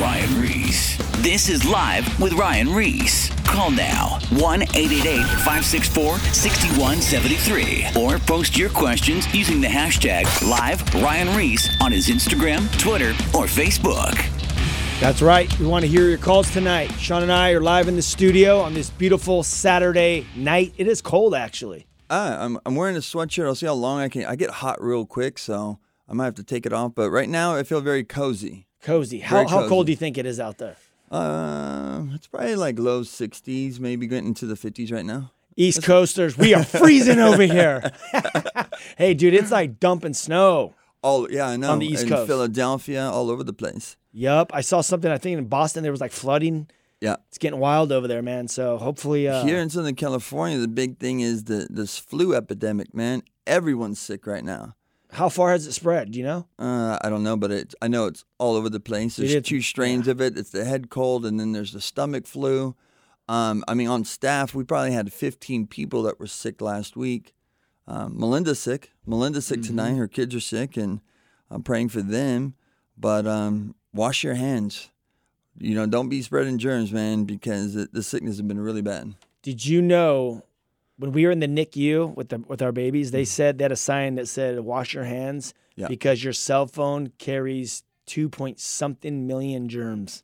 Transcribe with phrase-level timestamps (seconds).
[0.00, 0.96] Ryan Reese.
[1.24, 3.30] This is Live with Ryan Reese.
[3.44, 11.36] Call now 1 888 564 6173 or post your questions using the hashtag Live Ryan
[11.36, 14.14] Reese on his Instagram, Twitter, or Facebook.
[15.00, 15.52] That's right.
[15.58, 16.92] We want to hear your calls tonight.
[16.92, 20.74] Sean and I are live in the studio on this beautiful Saturday night.
[20.76, 21.88] It is cold, actually.
[22.08, 23.46] Uh, I'm I'm wearing a sweatshirt.
[23.46, 24.26] I'll see how long I can.
[24.26, 26.94] I get hot real quick, so I might have to take it off.
[26.94, 28.67] But right now, I feel very cozy.
[28.88, 29.18] Cozy.
[29.18, 30.76] How, Very how cold do you think it is out there?
[31.10, 35.30] Uh, it's probably like low 60s, maybe getting into the 50s right now.
[35.56, 37.92] East Coasters, we are freezing over here.
[38.96, 40.74] hey, dude, it's like dumping snow.
[41.02, 41.72] All yeah, I know.
[41.72, 42.28] On the East in Coast.
[42.28, 43.96] Philadelphia, all over the place.
[44.12, 44.52] Yup.
[44.54, 46.70] I saw something, I think in Boston, there was like flooding.
[47.02, 47.16] Yeah.
[47.28, 48.48] It's getting wild over there, man.
[48.48, 52.94] So hopefully, uh, Here in Southern California, the big thing is the this flu epidemic.
[52.94, 54.76] Man, everyone's sick right now.
[55.10, 56.10] How far has it spread?
[56.10, 56.46] Do you know?
[56.58, 59.16] Uh, I don't know, but it, I know it's all over the place.
[59.16, 60.36] There's two strains of it.
[60.36, 62.74] It's the head cold, and then there's the stomach flu.
[63.28, 67.34] Um, I mean, on staff, we probably had 15 people that were sick last week.
[67.86, 68.92] Um, Melinda's sick.
[69.06, 69.94] Melinda's sick tonight.
[69.94, 71.00] Her kids are sick, and
[71.50, 72.54] I'm praying for them.
[72.96, 74.90] But um, wash your hands.
[75.58, 79.14] You know, don't be spreading germs, man, because the sickness has been really bad.
[79.42, 80.44] Did you know
[80.98, 83.72] when we were in the NICU with the with our babies, they said they had
[83.72, 85.88] a sign that said "Wash your hands" Yeah.
[85.88, 90.22] because your cell phone carries two point something million germs.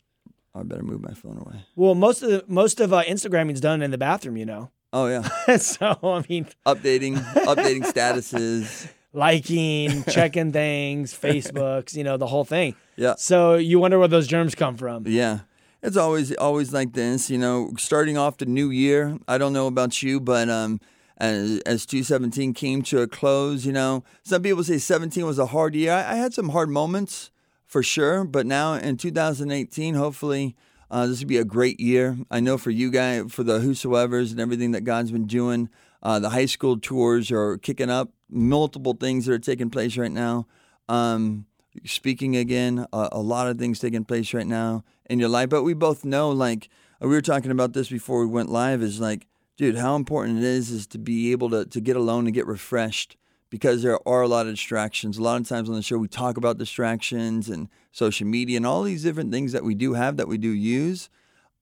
[0.54, 1.64] I better move my phone away.
[1.76, 4.70] Well, most of the most of uh, Instagramming's done in the bathroom, you know.
[4.92, 8.88] Oh yeah, so I mean, updating, updating statuses.
[9.12, 12.74] liking, checking things, Facebooks, you know, the whole thing.
[12.96, 13.14] Yeah.
[13.16, 15.04] So you wonder where those germs come from.
[15.06, 15.40] Yeah.
[15.84, 19.18] It's always always like this, you know, starting off the new year.
[19.28, 20.80] I don't know about you, but um
[21.18, 25.46] as, as 217 came to a close, you know, some people say 17 was a
[25.46, 25.92] hard year.
[25.92, 27.30] I, I had some hard moments
[27.66, 30.56] for sure, but now in 2018, hopefully
[30.90, 32.16] uh, this will be a great year.
[32.30, 35.68] I know for you guys, for the whosoever's and everything that God's been doing,
[36.02, 38.10] uh, the high school tours are kicking up.
[38.30, 40.46] Multiple things that are taking place right now.
[40.88, 41.44] Um,
[41.84, 45.48] speaking again, a, a lot of things taking place right now in your life.
[45.48, 46.68] But we both know, like
[47.00, 49.26] we were talking about this before we went live, is like,
[49.56, 52.46] dude, how important it is is to be able to to get alone and get
[52.46, 53.16] refreshed
[53.50, 55.18] because there are a lot of distractions.
[55.18, 58.66] A lot of times on the show we talk about distractions and social media and
[58.66, 61.08] all these different things that we do have that we do use.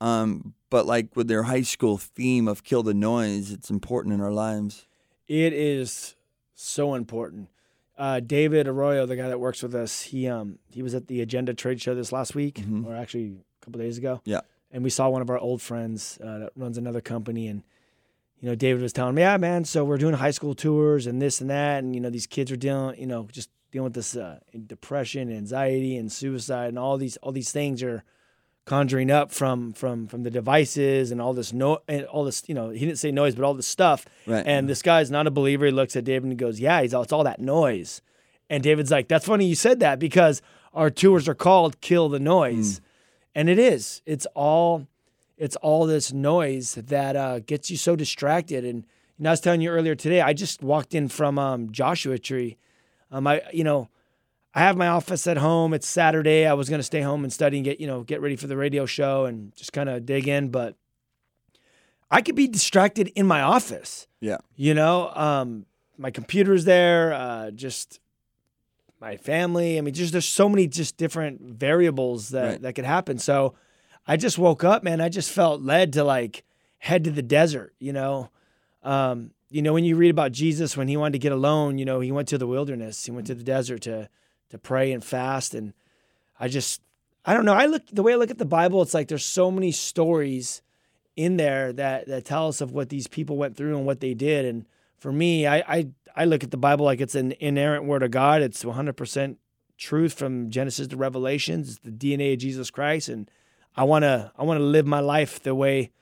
[0.00, 4.20] Um, but like with their high school theme of kill the noise, it's important in
[4.20, 4.86] our lives.
[5.28, 6.16] It is
[6.54, 7.48] so important.
[8.02, 11.20] Uh, David Arroyo, the guy that works with us, he um he was at the
[11.20, 14.20] Agenda Trade Show this last week, or actually a couple days ago.
[14.24, 14.40] Yeah.
[14.72, 17.62] and we saw one of our old friends uh, that runs another company, and
[18.40, 21.22] you know, David was telling me, yeah, man, so we're doing high school tours and
[21.22, 23.94] this and that, and you know, these kids are dealing, you know, just dealing with
[23.94, 28.02] this uh, depression, anxiety, and suicide, and all these all these things are
[28.64, 32.54] conjuring up from from from the devices and all this no and all this you
[32.54, 34.06] know he didn't say noise but all this stuff.
[34.26, 34.46] Right.
[34.46, 35.66] and this guy's not a believer.
[35.66, 38.02] He looks at david and he goes yeah he's all, it's all that noise.
[38.48, 40.42] And david's like that's funny you said that because
[40.72, 42.80] our tours are called kill the noise.
[43.34, 44.02] And it is.
[44.06, 44.86] It's all
[45.38, 48.64] it's all this noise that uh, gets you so distracted.
[48.64, 48.84] And
[49.18, 52.18] you know, i was telling you earlier today i just walked in from um, joshua
[52.18, 52.58] tree.
[53.10, 53.88] Um, i you know
[54.54, 55.72] I have my office at home.
[55.72, 56.46] It's Saturday.
[56.46, 58.46] I was going to stay home and study and get, you know, get ready for
[58.46, 60.76] the radio show and just kind of dig in, but
[62.10, 64.06] I could be distracted in my office.
[64.20, 64.38] Yeah.
[64.54, 65.64] You know, um,
[65.96, 68.00] my computer's there, uh, just
[69.00, 69.78] my family.
[69.78, 72.62] I mean, just there's so many just different variables that Right.
[72.62, 73.18] that could happen.
[73.18, 73.54] So
[74.06, 75.00] I just woke up, man.
[75.00, 76.44] I just felt led to like
[76.78, 77.72] head to the desert.
[77.78, 78.30] You know,
[78.82, 81.84] um, you know when you read about Jesus when he wanted to get alone, you
[81.86, 83.04] know, he went to the wilderness.
[83.06, 84.08] He went to the desert to
[84.52, 85.54] to pray and fast.
[85.54, 85.72] And
[86.38, 86.82] I just,
[87.24, 87.54] I don't know.
[87.54, 88.82] I look the way I look at the Bible.
[88.82, 90.60] It's like there's so many stories
[91.16, 94.12] in there that that tell us of what these people went through and what they
[94.12, 94.44] did.
[94.44, 94.66] And
[94.98, 98.10] for me, I I, I look at the Bible like it's an inerrant word of
[98.10, 98.42] God.
[98.42, 99.38] It's 100 percent
[99.78, 101.70] truth from Genesis to Revelations.
[101.70, 103.30] It's the DNA of Jesus Christ, and
[103.74, 105.92] I wanna I wanna live my life the way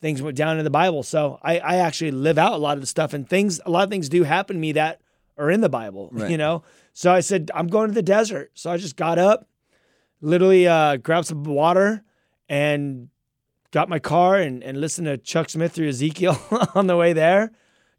[0.00, 1.02] things went down in the Bible.
[1.02, 3.82] So I I actually live out a lot of the stuff, and things a lot
[3.82, 5.00] of things do happen to me that
[5.36, 6.10] are in the Bible.
[6.16, 6.30] Right.
[6.30, 6.62] You know,
[6.92, 8.52] so I said I'm going to the desert.
[8.54, 9.48] So I just got up,
[10.20, 12.02] literally uh, grabbed some water,
[12.48, 13.08] and
[13.70, 16.40] got my car and, and listened to Chuck Smith through Ezekiel
[16.74, 17.52] on the way there.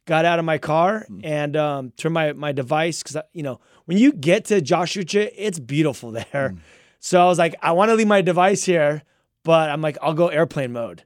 [0.06, 3.98] Got out of my car and um, turned my, my device because, you know, when
[3.98, 6.56] you get to Joshua, it's beautiful there.
[7.00, 9.04] So I was like, I want to leave my device here,
[9.44, 11.04] but I'm like, I'll go airplane mode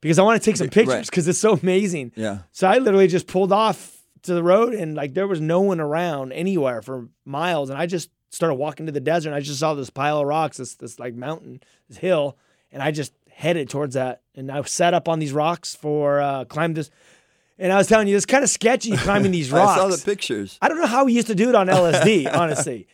[0.00, 2.12] because I want to take some pictures because it's so amazing.
[2.14, 2.38] Yeah.
[2.52, 5.80] So I literally just pulled off to the road and like there was no one
[5.80, 7.70] around anywhere for miles.
[7.70, 10.26] And I just started walking to the desert and I just saw this pile of
[10.26, 12.36] rocks, this this like mountain, this hill,
[12.72, 14.22] and I just headed towards that.
[14.34, 16.90] And I sat up on these rocks for uh climbed this
[17.60, 19.72] and I was telling you, it's kind of sketchy climbing these rocks.
[19.80, 20.58] I saw the pictures.
[20.62, 22.86] I don't know how we used to do it on LSD, honestly.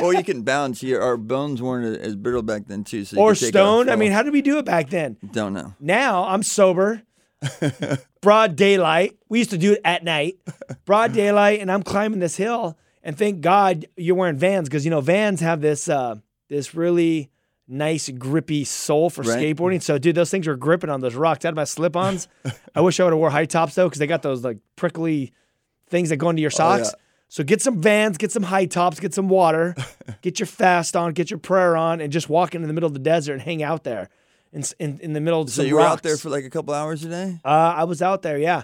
[0.00, 0.80] or you can bounce.
[0.82, 3.04] Your, our bones weren't as brittle back then, too.
[3.04, 3.90] So or stone.
[3.90, 5.16] I mean, how did we do it back then?
[5.32, 5.74] don't know.
[5.80, 7.02] Now I'm sober,
[8.20, 9.16] broad daylight.
[9.28, 10.38] We used to do it at night,
[10.84, 12.76] broad daylight, and I'm climbing this hill.
[13.02, 16.16] And thank God you're wearing Vans because you know Vans have this uh,
[16.48, 17.30] this really
[17.68, 19.38] nice grippy sole for Right.
[19.56, 19.82] skateboarding.
[19.82, 21.44] So dude, those things were gripping on those rocks.
[21.44, 22.28] I had my slip-ons.
[22.74, 25.32] I wish I would have wore high tops though because they got those like prickly
[25.88, 26.88] things that go into your socks.
[26.92, 27.00] yeah.
[27.28, 29.74] So get some Vans, get some high tops, get some water,
[30.22, 32.92] get your fast on, get your prayer on, and just walk into the middle of
[32.94, 34.08] the desert and hang out there.
[34.54, 36.50] In, in, in the middle of the So you were out there for like a
[36.50, 37.40] couple hours a day?
[37.44, 38.62] Uh, I was out there, yeah.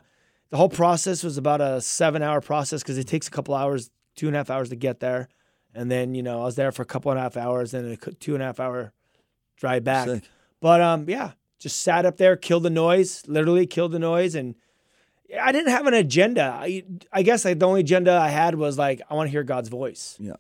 [0.51, 3.91] The whole process was about a seven hour process because it takes a couple hours,
[4.15, 5.29] two and a half hours to get there.
[5.75, 7.85] And then, you know, I was there for a couple and a half hours, then
[7.87, 8.93] a two and a half hour
[9.57, 10.09] drive back.
[10.09, 10.25] Sick.
[10.61, 14.37] But um, yeah, just sat up there, killed the noise, literally killed the noise.
[14.37, 14.55] And
[15.41, 16.57] I didn't have an agenda.
[16.61, 19.43] I, I guess like the only agenda I had was like, I want to hear
[19.43, 20.17] God's voice.
[20.21, 20.37] Yeah.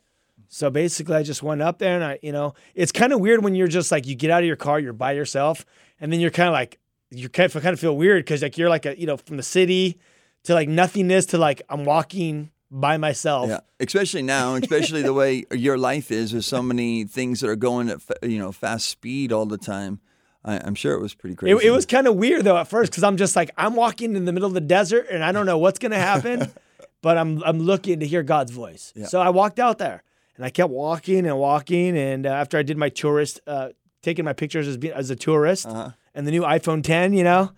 [0.52, 3.44] So basically, I just went up there and I, you know, it's kind of weird
[3.44, 5.64] when you're just like, you get out of your car, you're by yourself,
[6.00, 6.80] and then you're kind of like,
[7.10, 9.36] you kind of, kind of feel weird because like you're like a, you know, from
[9.36, 10.00] the city
[10.44, 13.48] to like nothingness to like I'm walking by myself.
[13.48, 17.56] Yeah, especially now, especially the way your life is, with so many things that are
[17.56, 20.00] going at you know fast speed all the time.
[20.44, 21.56] I, I'm sure it was pretty crazy.
[21.56, 24.16] It, it was kind of weird though at first because I'm just like I'm walking
[24.16, 26.50] in the middle of the desert and I don't know what's gonna happen,
[27.02, 28.92] but I'm I'm looking to hear God's voice.
[28.96, 29.06] Yeah.
[29.06, 30.02] So I walked out there
[30.40, 33.68] and I kept walking and walking and uh, after I did my tourist, uh,
[34.00, 35.90] taking my pictures as as a tourist Uh-huh.
[36.14, 37.50] and the new iPhone 10, you know,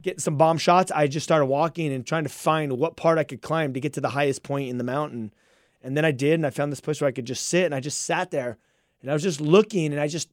[0.00, 3.24] getting some bomb shots, I just started walking and trying to find what part I
[3.24, 5.34] could climb to get to the highest point in the mountain.
[5.82, 7.74] And then I did, and I found this place where I could just sit, and
[7.74, 8.56] I just sat there,
[9.02, 10.28] and I was just looking, and I just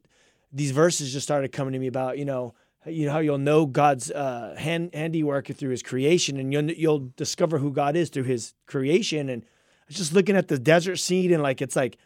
[0.54, 2.54] these verses just started coming to me about you know
[2.86, 7.12] you know how you'll know God's uh, hand handiwork through His creation, and you'll you'll
[7.18, 9.28] discover who God is through His creation.
[9.30, 9.44] And
[9.88, 11.98] was just looking at the desert scene, and like it's like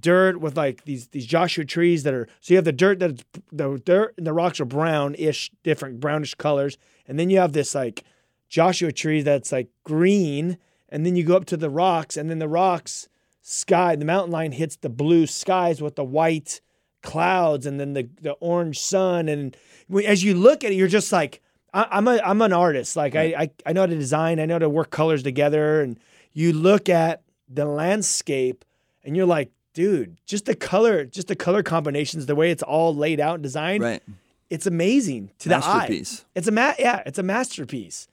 [0.00, 3.24] dirt with like these these Joshua trees that are so you have the dirt that's
[3.52, 6.76] the dirt and the rocks are brown-ish, different brownish colors,
[7.06, 8.04] and then you have this like
[8.48, 10.58] Joshua tree that's like green,
[10.88, 13.08] and then you go up to the rocks, and then the rocks
[13.42, 16.60] sky, the mountain line hits the blue skies with the white
[17.02, 19.56] clouds, and then the the orange sun, and
[20.04, 21.40] as you look at it, you're just like,
[21.72, 24.46] I, I'm a I'm an artist, like I, I I know how to design, I
[24.46, 25.98] know how to work colors together, and
[26.32, 28.64] you look at the landscape,
[29.04, 32.94] and you're like, dude, just the color, just the color combinations, the way it's all
[32.94, 34.02] laid out and designed, right.
[34.50, 35.58] it's amazing to the eye.
[35.58, 36.24] Masterpiece.
[36.34, 38.08] It's a ma- yeah, it's a masterpiece.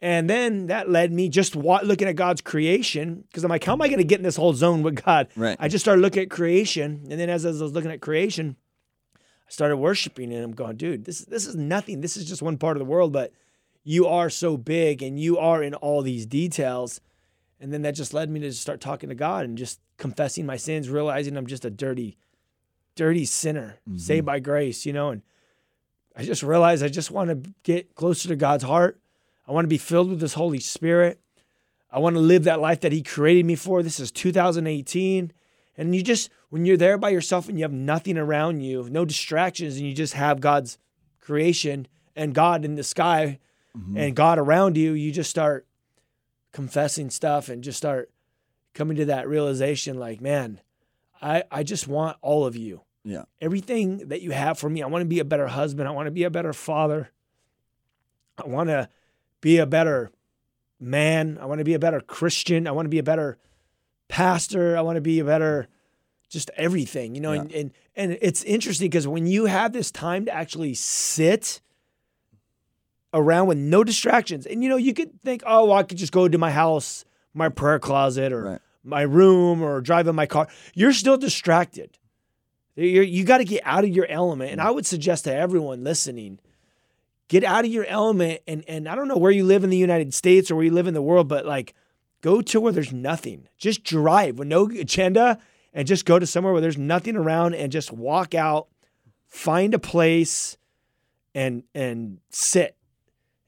[0.00, 3.72] And then that led me just wa- looking at God's creation because I'm like, how
[3.72, 5.28] am I going to get in this whole zone with God?
[5.34, 5.56] Right.
[5.58, 8.56] I just started looking at creation, and then as I was looking at creation,
[9.16, 12.00] I started worshiping, and I'm going, dude, this this is nothing.
[12.00, 13.32] This is just one part of the world, but
[13.82, 17.00] you are so big, and you are in all these details.
[17.64, 20.44] And then that just led me to just start talking to God and just confessing
[20.44, 22.18] my sins, realizing I'm just a dirty,
[22.94, 23.96] dirty sinner, mm-hmm.
[23.96, 25.22] saved by grace, you know, and
[26.14, 29.00] I just realized I just want to get closer to God's heart.
[29.48, 31.20] I want to be filled with His Holy Spirit.
[31.90, 33.82] I want to live that life that He created me for.
[33.82, 35.32] This is 2018.
[35.78, 39.06] And you just, when you're there by yourself and you have nothing around you, no
[39.06, 40.76] distractions, and you just have God's
[41.18, 43.38] creation and God in the sky
[43.74, 43.96] mm-hmm.
[43.96, 45.66] and God around you, you just start
[46.54, 48.10] confessing stuff and just start
[48.74, 50.60] coming to that realization like, man,
[51.20, 53.24] I, I just want all of you Yeah.
[53.40, 54.82] everything that you have for me.
[54.82, 55.88] I want to be a better husband.
[55.88, 57.10] I want to be a better father.
[58.42, 58.88] I want to
[59.40, 60.10] be a better
[60.80, 61.38] man.
[61.40, 62.66] I want to be a better Christian.
[62.66, 63.36] I want to be a better
[64.08, 64.76] pastor.
[64.76, 65.68] I want to be a better
[66.28, 67.32] just everything, you know.
[67.32, 71.60] And, and and it's interesting because when you have this time to actually sit
[73.14, 76.12] around with no distractions, and you know, you could think, oh, well, I could just
[76.12, 78.60] go to my house, my prayer closet, or Right.
[78.82, 80.48] my room, or drive in my car.
[80.74, 81.96] You're still distracted.
[82.76, 84.50] You're, you got to get out of your element.
[84.50, 86.40] And I would suggest to everyone listening,
[87.28, 88.40] get out of your element.
[88.48, 90.72] And, and I don't know where you live in the United States or where you
[90.72, 91.72] live in the world, but like
[92.20, 93.46] go to where there's nothing.
[93.58, 95.38] Just drive with no agenda
[95.72, 98.66] and just go to somewhere where there's nothing around and just walk out,
[99.28, 100.56] find a place
[101.34, 102.76] and and sit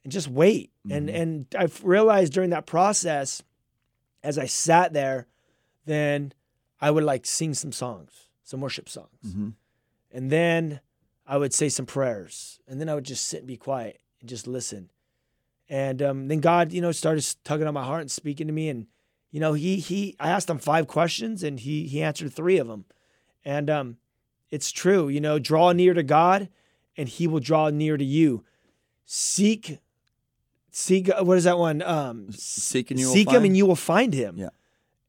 [0.07, 0.71] and just wait.
[0.89, 3.43] And and I've realized during that process,
[4.23, 5.27] as I sat there,
[5.85, 6.33] then
[6.81, 8.13] I would like sing some songs,
[8.45, 9.19] some worship songs.
[9.27, 9.55] Mhm.
[10.13, 10.79] And then
[11.27, 12.61] I would say some prayers.
[12.69, 14.91] And then I would just sit and be quiet and just listen.
[15.69, 18.69] And um, then God, you know, started tugging on my heart and speaking to me.
[18.69, 18.87] And
[19.33, 22.69] You know, he he I asked him five questions and he he answered three of
[22.69, 22.85] them.
[23.45, 23.97] And um
[24.51, 26.49] it's true, you know, draw near to God
[26.97, 28.45] and he will draw near to you.
[29.05, 29.81] Seek
[30.77, 31.83] seek what is that one?
[31.83, 33.47] Um Seek and you will seek him find.
[33.47, 34.37] and you will find him.
[34.37, 34.51] Yeah.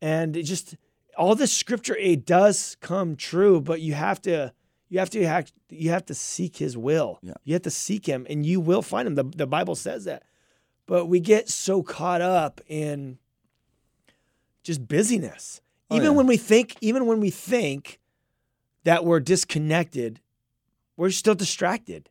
[0.01, 0.75] And it just
[1.17, 4.53] all this scripture it does come true, but you have to
[4.89, 7.19] you have to have you have to seek his will.
[7.21, 7.33] Yeah.
[7.43, 9.15] You have to seek him and you will find him.
[9.15, 10.23] The the Bible says that.
[10.85, 13.17] But we get so caught up in
[14.63, 15.59] just busyness.
[15.89, 16.17] Oh, even yeah.
[16.17, 17.99] when we think even when we think
[18.85, 20.21] that we're disconnected,
[20.95, 22.09] we're still distracted.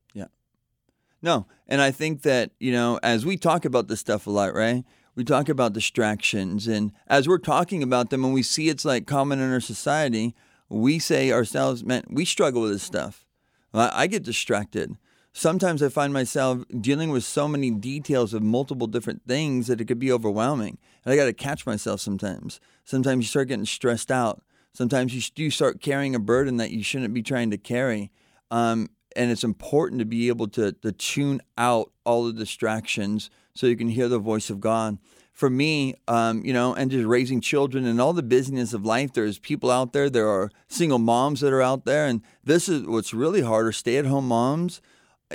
[1.22, 4.54] No, and I think that you know, as we talk about this stuff a lot,
[4.54, 4.84] right?
[5.14, 9.06] We talk about distractions, and as we're talking about them, and we see it's like
[9.06, 10.34] common in our society,
[10.68, 13.26] we say ourselves, "Man, we struggle with this stuff."
[13.72, 14.96] I, get distracted.
[15.32, 19.84] Sometimes I find myself dealing with so many details of multiple different things that it
[19.84, 22.58] could be overwhelming, and I got to catch myself sometimes.
[22.84, 24.42] Sometimes you start getting stressed out.
[24.72, 28.10] Sometimes you do start carrying a burden that you shouldn't be trying to carry.
[28.50, 33.66] Um, and it's important to be able to, to tune out all the distractions so
[33.66, 34.98] you can hear the voice of God.
[35.32, 39.12] For me, um, you know, and just raising children and all the busyness of life,
[39.12, 40.08] there's people out there.
[40.08, 43.66] There are single moms that are out there, and this is what's really hard.
[43.66, 44.80] Are stay-at-home moms.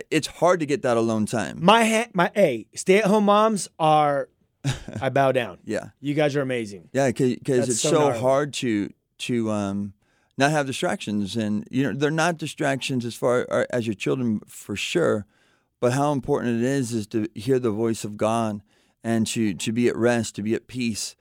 [0.09, 1.59] It's hard to get that alone time.
[1.61, 4.29] My ha- my hey, stay-at-home moms are
[5.01, 5.59] I bow down.
[5.65, 6.89] Yeah, You guys are amazing.
[6.93, 9.93] yeah, because it's so so hard to to um,
[10.37, 14.41] not have distractions, and you know they're not distractions as far uh, as your children
[14.47, 15.25] for sure,
[15.79, 18.61] but how important it is is to hear the voice of God
[19.03, 21.15] and to to be at rest, to be at peace.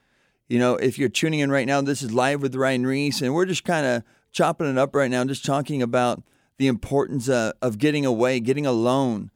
[0.47, 3.33] You know, if you're tuning in right now, this is live with Ryan Reese, and
[3.33, 6.23] we're just kind of chopping it up right now, just talking about
[6.57, 9.31] the importance uh, of getting away, getting alone.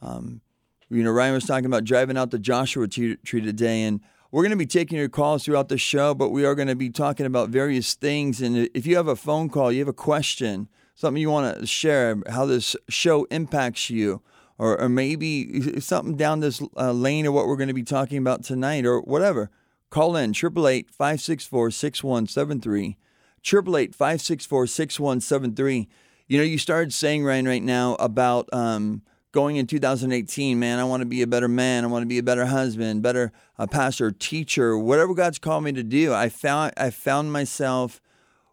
[0.00, 0.40] Um,
[0.88, 4.50] you know, Ryan was talking about driving out the Joshua tree today, and we're going
[4.50, 7.26] to be taking your calls throughout the show, but we are going to be talking
[7.26, 8.40] about various things.
[8.40, 11.66] And if you have a phone call, you have a question, something you want to
[11.66, 14.22] share, how this show impacts you,
[14.56, 18.18] or, or maybe something down this uh, lane of what we're going to be talking
[18.18, 19.50] about tonight, or whatever,
[19.88, 22.96] call in 888 564 6173.
[23.42, 25.88] 888 564 6173.
[26.28, 30.84] You know, you started saying, Ryan, right now about um, going in 2018, man, I
[30.84, 31.84] want to be a better man.
[31.84, 35.72] I want to be a better husband, better uh, pastor, teacher, whatever God's called me
[35.72, 36.12] to do.
[36.12, 38.00] I found, I found myself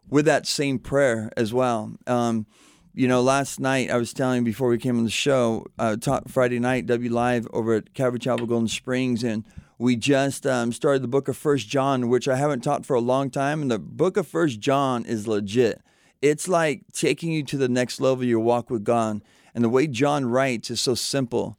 [0.08, 1.92] with that same prayer as well.
[2.06, 2.46] Um,
[2.94, 6.30] you know, last night I was telling before we came on the show, uh, taught
[6.30, 9.44] Friday night W Live over at Calvary Chapel Golden Springs, and
[9.78, 13.00] we just um, started the book of First John, which I haven't taught for a
[13.00, 13.62] long time.
[13.62, 15.80] And the book of First John is legit.
[16.20, 19.22] It's like taking you to the next level your walk with God.
[19.58, 21.58] And the way John writes is so simple.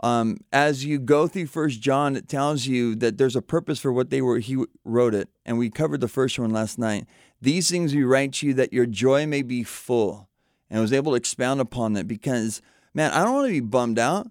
[0.00, 3.92] Um, as you go through First John, it tells you that there's a purpose for
[3.92, 4.40] what they were.
[4.40, 7.06] He wrote it, and we covered the first one last night.
[7.40, 10.28] These things we write to you that your joy may be full,
[10.68, 12.62] and I was able to expound upon that because,
[12.94, 14.26] man, I don't want to be bummed out.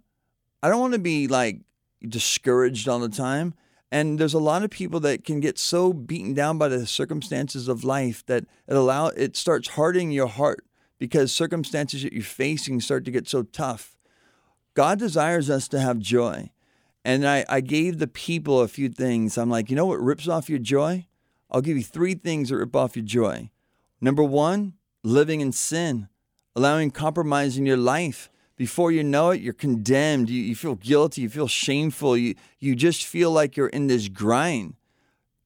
[0.62, 1.62] I don't want to be like
[2.06, 3.54] discouraged all the time.
[3.94, 7.70] And there's a lot of people that can get so beaten down by the circumstances
[7.70, 10.65] of life that it allow it starts hardening your heart
[10.98, 13.98] because circumstances that you're facing start to get so tough.
[14.74, 16.52] God desires us to have joy.
[17.04, 19.38] And I, I gave the people a few things.
[19.38, 21.06] I'm like, you know what rips off your joy?
[21.52, 23.52] I'll give you three things that rip off your joy.
[24.02, 24.74] Number one,
[25.04, 26.10] living in sin,
[26.56, 28.30] allowing compromise in your life.
[28.58, 30.30] Before you know it, you're condemned.
[30.30, 31.22] You, you feel guilty.
[31.22, 32.18] You feel shameful.
[32.18, 34.76] You, you just feel like you're in this grind.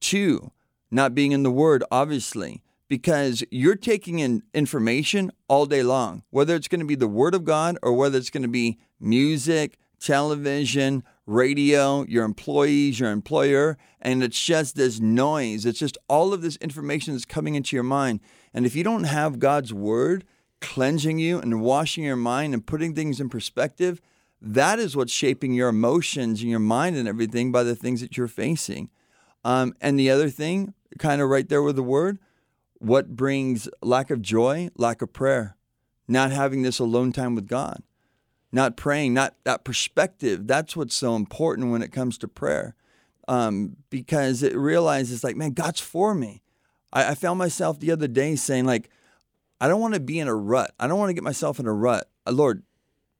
[0.00, 0.52] Two,
[0.90, 6.56] not being in the Word, obviously, because you're taking in information all day long, whether
[6.56, 9.78] it's going to be the Word of God or whether it's going to be music,
[10.00, 15.64] television, radio, your employees, your employer, and it's just this noise.
[15.64, 18.18] It's just all of this information that's coming into your mind.
[18.52, 20.24] And if you don't have God's Word
[20.60, 24.00] cleansing you and washing your mind and putting things in perspective,
[24.42, 28.16] that is what's shaping your emotions and your mind and everything by the things that
[28.16, 28.90] you're facing.
[29.44, 32.18] Um, and the other thing, kind of right there with the word,
[32.80, 34.70] what brings lack of joy?
[34.76, 35.56] Lack of prayer.
[36.08, 37.82] Not having this alone time with God.
[38.50, 40.46] Not praying, not that perspective.
[40.48, 42.74] That's what's so important when it comes to prayer.
[43.28, 46.42] Um, because it realizes like, man, God's for me.
[46.92, 48.90] I, I found myself the other day saying, like,
[49.60, 50.74] I don't want to be in a rut.
[50.80, 52.10] I don't want to get myself in a rut.
[52.26, 52.64] Uh, Lord,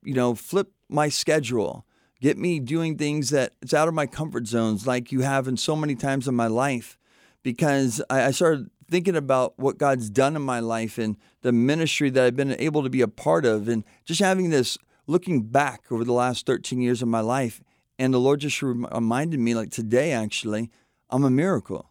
[0.03, 1.87] you know, flip my schedule.
[2.21, 5.57] Get me doing things that it's out of my comfort zones, like you have in
[5.57, 6.99] so many times in my life.
[7.43, 12.11] Because I, I started thinking about what God's done in my life and the ministry
[12.11, 15.85] that I've been able to be a part of, and just having this looking back
[15.91, 17.63] over the last 13 years of my life.
[17.99, 20.71] And the Lord just reminded me, like today, actually,
[21.09, 21.91] I'm a miracle.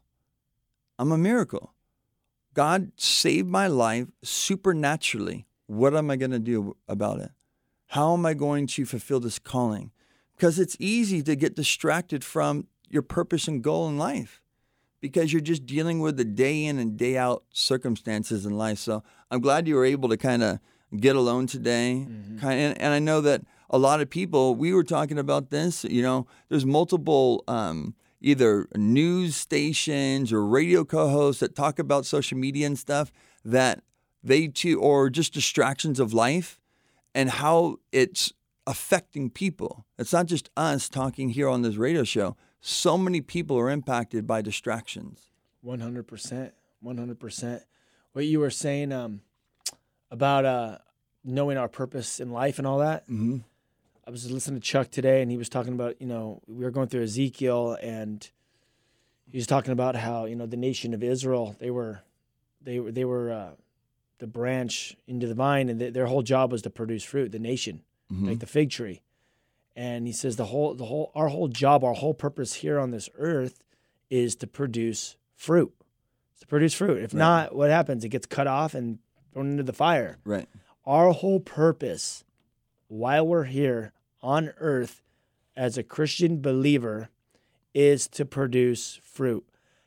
[0.98, 1.74] I'm a miracle.
[2.53, 5.46] God saved my life supernaturally.
[5.68, 7.32] What am I going to do about it?
[7.88, 9.91] How am I going to fulfill this calling?
[10.36, 14.41] Because it's easy to get distracted from your purpose and goal in life
[15.01, 18.79] because you're just dealing with the day in and day out circumstances in life.
[18.79, 20.60] So I'm glad you were able to kind of
[20.98, 22.06] get alone today.
[22.08, 22.46] Mm-hmm.
[22.46, 26.01] And, and, I know that a lot of people, we were talking about this, you
[26.01, 32.38] know, there's multiple um, either news stations or radio co hosts that talk about social
[32.38, 33.12] media and stuff
[33.46, 33.84] that
[34.24, 36.60] they too, or just distractions of life
[37.13, 38.34] and how it's
[38.68, 39.86] affecting people.
[39.98, 42.36] It's not just us talking here on this radio show.
[42.61, 45.29] So many people are impacted by distractions.
[45.65, 46.51] 100%.
[46.83, 47.61] 100%.
[48.13, 49.21] What you were saying um,
[50.11, 50.77] about uh,
[51.23, 53.03] knowing our purpose in life and all that.
[53.03, 53.37] Mm-hmm.
[54.05, 56.71] I was listening to Chuck today, and he was talking about, you know, we were
[56.71, 58.27] going through Ezekiel, and
[59.27, 62.01] he was talking about how, you know, the nation of Israel, they were,
[62.61, 63.51] they were, they were uh,
[64.17, 67.31] the branch into the vine, and th- their whole job was to produce fruit.
[67.31, 68.29] The nation, mm-hmm.
[68.29, 69.01] like the fig tree,
[69.75, 72.91] and he says the whole, the whole, our whole job, our whole purpose here on
[72.91, 73.63] this earth,
[74.09, 75.73] is to produce fruit.
[76.39, 76.97] to produce fruit.
[76.97, 77.19] If right.
[77.19, 78.03] not, what happens?
[78.03, 78.99] It gets cut off and
[79.33, 80.17] thrown into the fire.
[80.23, 80.47] Right.
[80.85, 82.23] Our whole purpose,
[82.88, 85.01] while we're here on earth
[85.55, 87.09] as a Christian believer
[87.73, 89.45] is to produce fruit.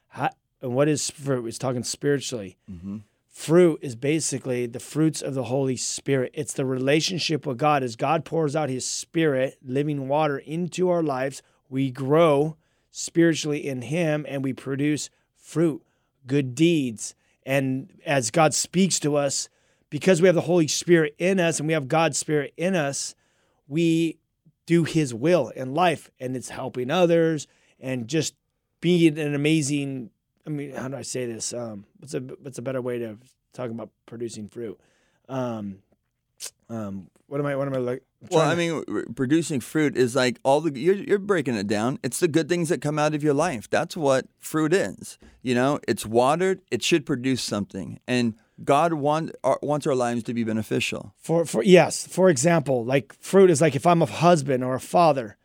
[0.09, 1.47] How, and what is fruit?
[1.47, 2.57] It's talking spiritually.
[2.71, 2.99] Mm-hmm.
[3.33, 6.33] Fruit is basically the fruits of the Holy Spirit.
[6.35, 7.83] It's the relationship with God.
[7.83, 12.57] As God pours out His Spirit, living water, into our lives, we grow
[12.91, 15.09] spiritually in Him and we produce
[15.39, 15.83] fruit,
[16.27, 17.15] good deeds.
[17.45, 19.49] And as God speaks to us,
[19.89, 23.15] because we have the Holy Spirit in us and we have God's Spirit in us,
[23.67, 24.19] we
[24.67, 27.47] do his will in life and it's helping others
[27.81, 28.35] and just
[28.81, 30.11] being an amazing
[30.47, 31.53] I mean, how do I say this?
[31.53, 33.19] Um, what's a what's a better way to
[33.53, 34.79] talk about producing fruit?
[35.29, 35.79] Um,
[36.69, 37.57] um, what am I?
[37.57, 38.03] What am I like?
[38.31, 41.99] Well, I mean, producing fruit is like all the you're, you're breaking it down.
[42.03, 43.71] It's the good things that come out of your life.
[43.71, 45.19] That's what fruit is.
[45.43, 46.61] You know, it's watered.
[46.71, 51.15] It should produce something, and God want, our, wants our lives to be beneficial.
[51.19, 54.81] For for yes, for example, like fruit is like if I'm a husband or a
[54.81, 55.37] father,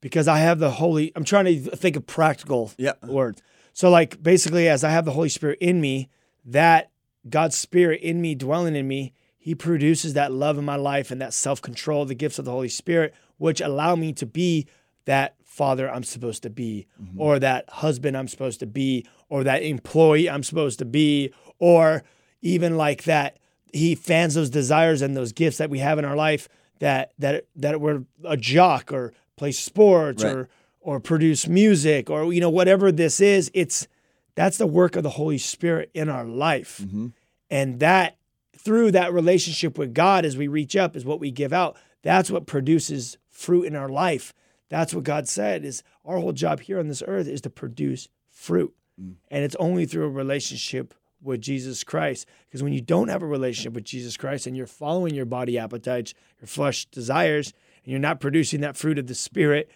[0.00, 1.12] because I have the Holy.
[1.14, 2.92] I'm trying to think of practical yeah.
[3.02, 3.42] words.
[3.76, 6.08] So like basically, as I have the Holy Spirit in me,
[6.46, 6.90] that
[7.28, 11.20] God's Spirit in me, dwelling in me, He produces that love in my life and
[11.20, 14.66] that self control, the gifts of the Holy Spirit, which allow me to be
[15.04, 17.20] that father I'm supposed to be, mm-hmm.
[17.20, 22.02] or that husband I'm supposed to be, or that employee I'm supposed to be, or
[22.40, 23.36] even like that
[23.74, 27.44] he fans those desires and those gifts that we have in our life that that
[27.56, 30.34] that we're a jock or play sports right.
[30.34, 30.48] or
[30.86, 33.88] or produce music or you know whatever this is it's
[34.36, 37.08] that's the work of the holy spirit in our life mm-hmm.
[37.50, 38.16] and that
[38.56, 42.30] through that relationship with god as we reach up is what we give out that's
[42.30, 44.32] what produces fruit in our life
[44.68, 48.08] that's what god said is our whole job here on this earth is to produce
[48.30, 49.16] fruit mm.
[49.28, 52.26] and it's only through a relationship with Jesus Christ.
[52.46, 55.58] Because when you don't have a relationship with Jesus Christ and you're following your body
[55.58, 59.70] appetites, your flesh desires, and you're not producing that fruit of the Spirit,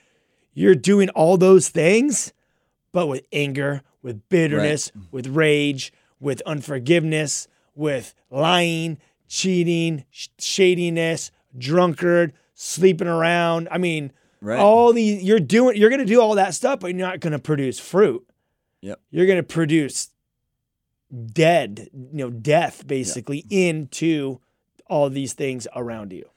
[0.53, 2.33] you're doing all those things,
[2.93, 5.05] but with anger, with bitterness, right.
[5.11, 13.69] with rage, with unforgiveness, with lying, cheating, sh- shadiness, drunkard, sleeping around.
[13.71, 14.59] I mean, right.
[14.59, 17.33] all these you're doing you're going to do all that stuff, but you're not going
[17.33, 18.27] to produce fruit.
[18.83, 19.01] Yep.
[19.11, 20.11] You're going to produce
[21.33, 23.69] dead, you know, death basically yeah.
[23.69, 24.41] into
[24.87, 26.29] all these things around you.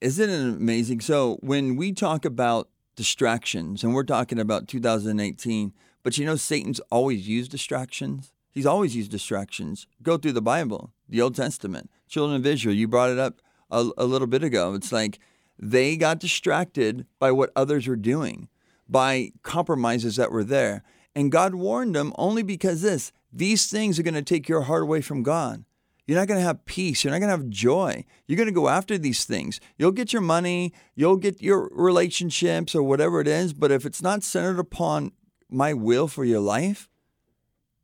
[0.00, 1.00] Isn't it amazing?
[1.00, 6.80] So when we talk about distractions, and we're talking about 2018, but you know, Satan's
[6.90, 8.32] always used distractions.
[8.50, 9.86] He's always used distractions.
[10.02, 12.74] Go through the Bible, the Old Testament, children of Israel.
[12.74, 14.74] You brought it up a, a little bit ago.
[14.74, 15.18] It's like
[15.58, 18.48] they got distracted by what others were doing,
[18.88, 20.82] by compromises that were there.
[21.16, 24.82] And God warned them only because this these things are going to take your heart
[24.82, 25.64] away from God.
[26.06, 27.02] You're not going to have peace.
[27.02, 28.04] You're not going to have joy.
[28.26, 29.58] You're going to go after these things.
[29.78, 34.02] You'll get your money, you'll get your relationships or whatever it is, but if it's
[34.02, 35.12] not centered upon
[35.48, 36.88] my will for your life,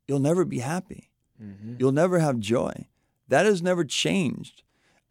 [0.07, 1.09] you'll never be happy.
[1.41, 1.75] Mm-hmm.
[1.79, 2.87] You'll never have joy.
[3.27, 4.63] That has never changed.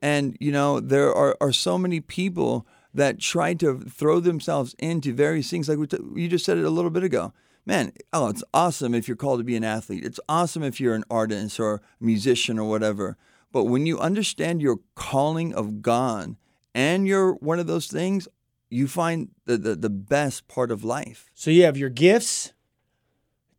[0.03, 5.15] And, you know, there are, are so many people that try to throw themselves into
[5.15, 5.69] various things.
[5.69, 7.33] Like we t- you just said it a little bit ago
[7.71, 10.05] man, oh, it's awesome if you're called to be an athlete.
[10.05, 13.17] It's awesome if you're an artist or a musician or whatever.
[13.53, 16.35] But when you understand your calling of God
[16.75, 18.27] and you're one of those things,
[18.71, 21.31] you find the, the, the best part of life.
[21.35, 22.53] So you have your gifts,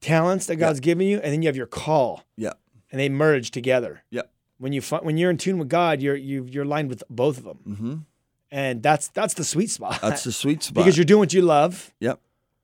[0.01, 2.53] talents that God's given you, and then you have your call, Yeah.
[2.91, 4.03] and they merge together.
[4.09, 4.23] Yeah.
[4.57, 7.43] When you when you're in tune with God, you're you, you're aligned with both of
[7.45, 7.95] them, Mm-hmm.
[8.51, 9.99] and that's that's the sweet spot.
[10.01, 10.75] That's the sweet spot.
[10.83, 11.91] because you're doing what you love.
[11.99, 12.19] Yep.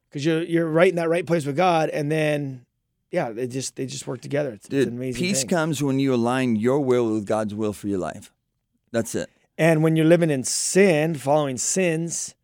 [0.09, 2.65] Because you're you're right in that right place with God, and then
[3.11, 4.49] yeah, they just they just work together.
[4.51, 5.49] It's, it's Dude, an amazing peace thing.
[5.49, 8.31] comes when you align your will with God's will for your life.
[8.91, 9.29] That's it.
[9.57, 12.35] And when you're living in sin, following sins,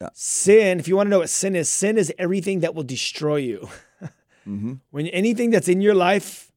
[0.00, 0.08] Yeah.
[0.14, 3.36] sin, if you want to know what sin is, sin is everything that will destroy
[3.36, 3.68] you.
[4.48, 4.74] Mm-hmm.
[4.90, 6.50] When anything that's in your life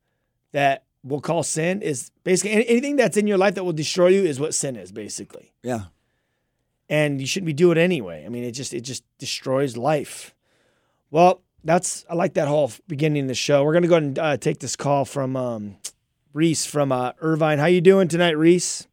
[0.54, 4.24] that we'll call sin is basically anything that's in your life that will destroy you
[4.24, 5.54] is what sin is basically.
[5.62, 5.82] Yeah.
[6.90, 8.26] And you shouldn't be doing it anyway.
[8.26, 10.35] I mean, it just it just destroys life.
[11.16, 13.64] Well, that's I like that whole beginning of the show.
[13.64, 15.78] We're gonna go ahead and uh, take this call from um,
[16.34, 17.58] Reese from uh, Irvine.
[17.58, 18.86] How you doing tonight, Reese?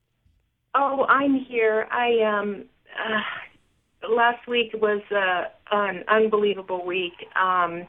[0.73, 1.89] Oh, I'm here.
[1.91, 7.27] I um uh, last week was uh, an unbelievable week.
[7.35, 7.89] Um,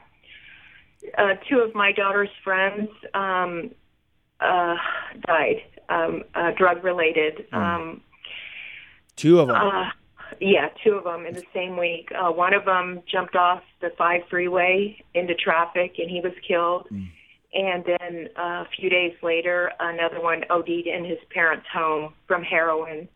[1.16, 3.70] uh, two of my daughter's friends um,
[4.40, 4.74] uh,
[5.28, 7.46] died, um, uh, drug related.
[7.52, 8.00] Um,
[9.14, 9.56] Two of them.
[10.32, 12.10] Uh, yeah, two of them in the same week.
[12.14, 16.86] Uh, one of them jumped off the five freeway into traffic, and he was killed.
[17.56, 22.42] And then uh, a few days later, another one OD'd in his parents' home from
[22.42, 23.08] heroin.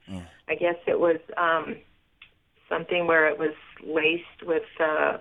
[0.49, 1.77] I guess it was um,
[2.69, 5.19] something where it was laced with uh,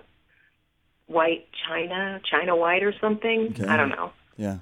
[1.06, 3.48] white china, china white or something.
[3.50, 3.66] Okay.
[3.66, 4.12] I don't know.
[4.36, 4.58] Yeah.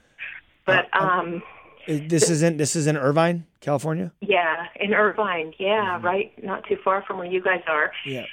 [0.65, 1.43] But um, Is-
[1.87, 4.12] This isn't this is in Irvine, California.
[4.20, 7.92] yeah, in Irvine, yeah, right, not too far from where you guys are.
[8.05, 8.27] Yeah.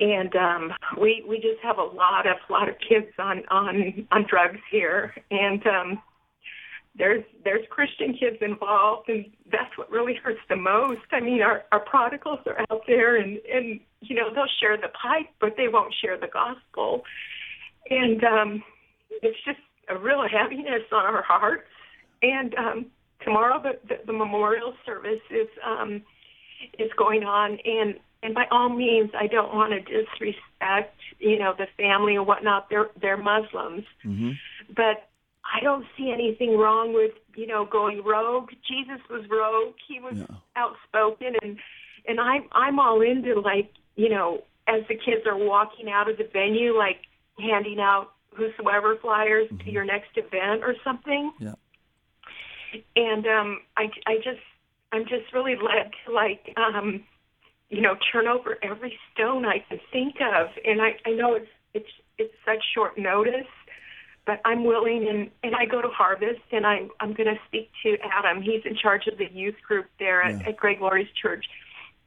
[0.00, 4.26] and um we we just have a lot of lot of kids on on on
[4.28, 6.02] drugs here and um
[6.96, 11.64] there's there's christian kids involved and that's what really hurts the most i mean our
[11.72, 15.66] our prodigals are out there and and you know they'll share the pipe but they
[15.68, 17.02] won't share the gospel
[17.90, 18.62] and um
[19.22, 21.66] it's just a real heaviness on our hearts
[22.22, 22.86] and um
[23.24, 26.02] tomorrow the the, the memorial service is um
[26.78, 31.54] is going on and and by all means I don't want to disrespect, you know,
[31.56, 32.68] the family or whatnot.
[32.68, 33.84] They're they're Muslims.
[34.04, 34.30] Mm-hmm.
[34.74, 35.08] But
[35.44, 38.50] I don't see anything wrong with, you know, going rogue.
[38.68, 39.74] Jesus was rogue.
[39.86, 40.36] He was Yeah.
[40.56, 41.58] outspoken and
[42.08, 46.18] and I'm I'm all into like, you know, as the kids are walking out of
[46.18, 47.02] the venue, like
[47.38, 51.54] handing out whosoever flyers to your next event or something Yeah.
[52.96, 54.40] And um i i just
[54.92, 57.02] i'm just really led to like um
[57.70, 60.48] you know turn over every stone i can think of.
[60.64, 63.46] And i i know it's it's it's such short notice
[64.26, 67.70] but i'm willing and and i go to harvest and i'm i'm going to speak
[67.82, 68.42] to adam.
[68.42, 70.48] He's in charge of the youth group there at, Yeah.
[70.48, 71.44] at greg laurie's church.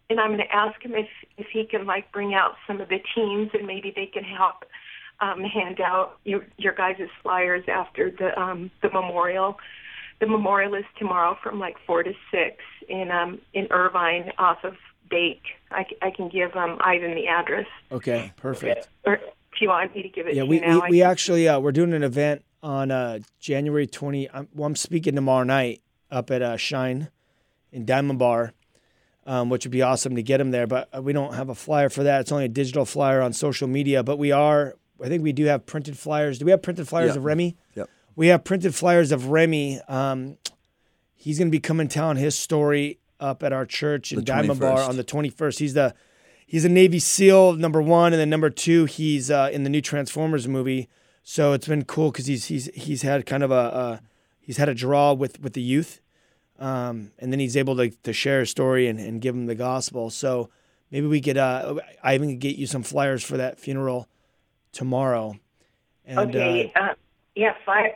[0.10, 2.89] And i'm going to ask him if if he can like bring out some of
[2.89, 4.65] the teams and maybe they can help
[5.21, 9.58] um hand out your your guys' flyers after the um the memorial
[10.21, 12.55] the memorial is tomorrow from like four to six
[12.88, 14.75] in um in Irvine off of
[15.10, 15.43] Dake.
[15.71, 18.31] I can give um Ivan the address, Okay.
[18.38, 18.88] Perfect.
[19.05, 20.81] or if you want me to give it Yeah, to we, you now.
[20.86, 24.29] we, we can- actually uh, we're doing an event on uh, January twenty.
[24.29, 27.10] I'm, well, I'm speaking tomorrow night up at uh, Shine
[27.71, 28.53] in Diamond Bar,
[29.25, 30.67] um, which would be awesome to get them there.
[30.67, 32.21] But uh, we don't have a flyer for that.
[32.21, 34.03] It's only a digital flyer on social media.
[34.03, 34.75] But we are.
[35.03, 36.38] I think we do have printed flyers.
[36.38, 37.17] Do we have printed flyers Yeah.
[37.17, 37.57] of Remi?
[37.75, 37.89] Yep.
[38.15, 39.80] We have printed flyers of Remi.
[39.88, 40.38] Um,
[41.15, 44.60] he's going to be coming telling his story up at our church in The Diamond
[44.60, 45.60] Bar on the 21st.
[45.60, 45.93] He's the
[46.45, 49.82] he's a Navy SEAL number one, and then number two, he's uh, in the new
[49.82, 50.89] Transformers movie.
[51.24, 53.97] So it's been cool because he's he's he's had kind of a uh,
[54.39, 56.02] he's had a draw with with the youth,
[56.60, 59.56] um, and then he's able to to share his story and, and give them the
[59.56, 60.10] gospel.
[60.10, 60.50] So
[60.89, 64.10] maybe we could uh, I even could get you some flyers for that funeral
[64.71, 65.36] tomorrow.
[66.04, 66.95] And, okay, uh,
[67.35, 67.95] yeah, fly,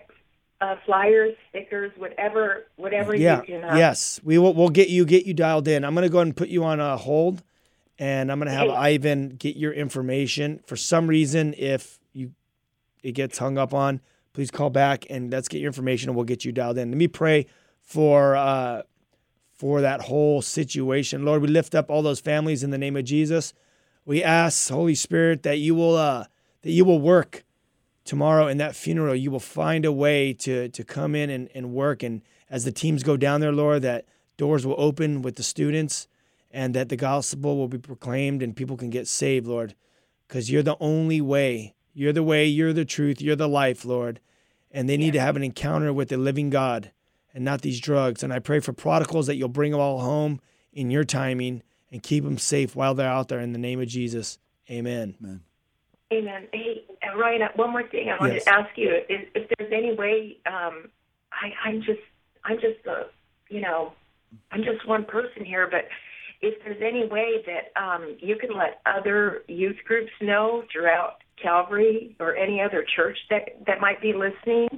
[0.61, 3.63] uh, flyers, stickers, whatever, whatever yeah, you can.
[3.63, 4.53] Uh, yes, we will.
[4.53, 5.83] We'll get you get you dialed in.
[5.83, 7.43] I'm gonna go ahead and put you on a hold,
[7.99, 8.75] and I'm gonna have Hey.
[8.75, 10.61] Ivan get your information.
[10.65, 12.31] For some reason, if you
[13.03, 14.01] it gets hung up on,
[14.33, 16.91] please call back and let's get your information, and we'll get you dialed in.
[16.91, 17.47] Let me pray
[17.81, 18.83] for uh,
[19.53, 21.41] for that whole situation, Lord.
[21.41, 23.53] We lift up all those families in the name of Jesus.
[24.05, 26.25] We ask, Holy Spirit, that you will uh,
[26.61, 27.43] that you will work
[28.05, 31.73] tomorrow in that funeral, you will find a way to to come in and, and
[31.73, 32.03] work.
[32.03, 34.05] And as the teams go down there, Lord, that
[34.37, 36.07] doors will open with the students
[36.51, 39.75] and that the gospel will be proclaimed and people can get saved, Lord,
[40.27, 41.73] because you're the only way.
[41.93, 44.19] You're the way, you're the truth, you're the life, Lord.
[44.69, 46.91] And they need to have an encounter with the living God
[47.33, 48.21] and not these drugs.
[48.21, 50.41] And I pray for prodigals that you'll bring them all home
[50.73, 53.87] in your timing and keep them safe while they're out there in the name of
[53.87, 54.37] Jesus.
[54.69, 55.15] Amen.
[55.21, 55.41] Amen.
[56.13, 56.47] Amen.
[56.53, 58.45] Hey, uh, Ryan, uh, one more thing I wanted Yes.
[58.45, 60.89] to ask you: is if there's any way, um,
[61.31, 62.01] I, I'm just,
[62.43, 63.07] I'm just, a,
[63.49, 63.93] you know,
[64.51, 65.87] I'm just one person here, but
[66.41, 72.15] if there's any way that um, you can let other youth groups know throughout Calvary
[72.19, 74.69] or any other church that that might be listening,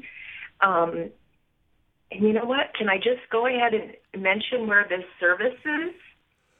[0.62, 1.10] um,
[2.12, 2.74] and you know what?
[2.78, 5.94] Can I just go ahead and mention where this service is?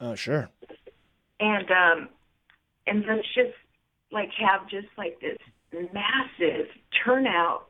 [0.00, 0.48] Oh, sure.
[1.40, 2.08] and um
[2.86, 3.54] and let's just
[4.10, 5.38] like have just like this
[5.92, 6.66] massive
[7.04, 7.68] turnout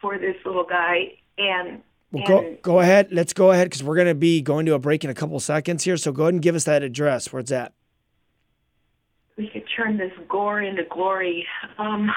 [0.00, 3.08] for this little guy and Well, and go go ahead.
[3.10, 5.38] Let's go ahead because we're going to be going to a break in a couple
[5.40, 5.96] seconds here.
[5.96, 7.72] So go ahead and give us that address where it's at.
[9.36, 11.46] we could turn this gore into glory
[11.78, 12.10] um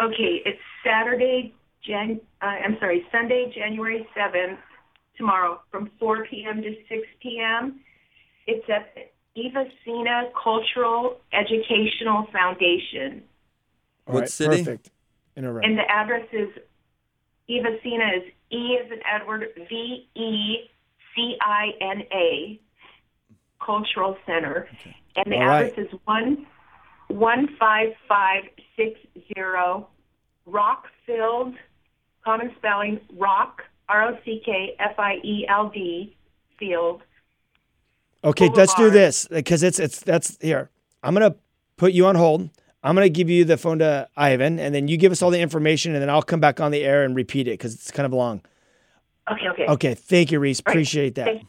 [0.00, 1.54] okay it's saturday
[1.86, 4.58] jan uh, i'm sorry sunday january 7th
[5.20, 6.62] tomorrow from 4 p.m.
[6.62, 7.80] to 6 p.m.
[8.46, 9.02] It's at the
[9.36, 13.22] Evecina Cultural Educational Foundation.
[14.06, 14.64] All What right, city?
[14.64, 14.90] Perfect.
[15.36, 15.62] In a row.
[15.62, 16.48] And the address is
[17.48, 20.56] Evecina is E as in Edward V E
[21.14, 22.60] C I N A
[23.64, 24.68] Cultural Center,
[25.16, 25.72] and the All right.
[25.72, 26.46] address is one
[27.08, 28.44] one five five
[28.76, 28.98] six
[29.34, 29.88] zero
[30.48, 31.54] Rockfield,
[32.24, 36.16] common spelling Rock R O C K F I E L D
[36.58, 37.02] Field.
[38.22, 40.70] Okay, let's do this because it's it's that's here.
[41.02, 41.36] I'm gonna
[41.76, 42.50] put you on hold.
[42.82, 45.40] I'm gonna give you the phone to Ivan, and then you give us all the
[45.40, 48.06] information, and then I'll come back on the air and repeat it because it's kind
[48.06, 48.42] of long.
[49.30, 49.66] Okay, okay.
[49.66, 50.60] Okay, thank you, Reese.
[50.66, 50.72] Right.
[50.72, 51.24] Appreciate that.
[51.26, 51.46] Thank-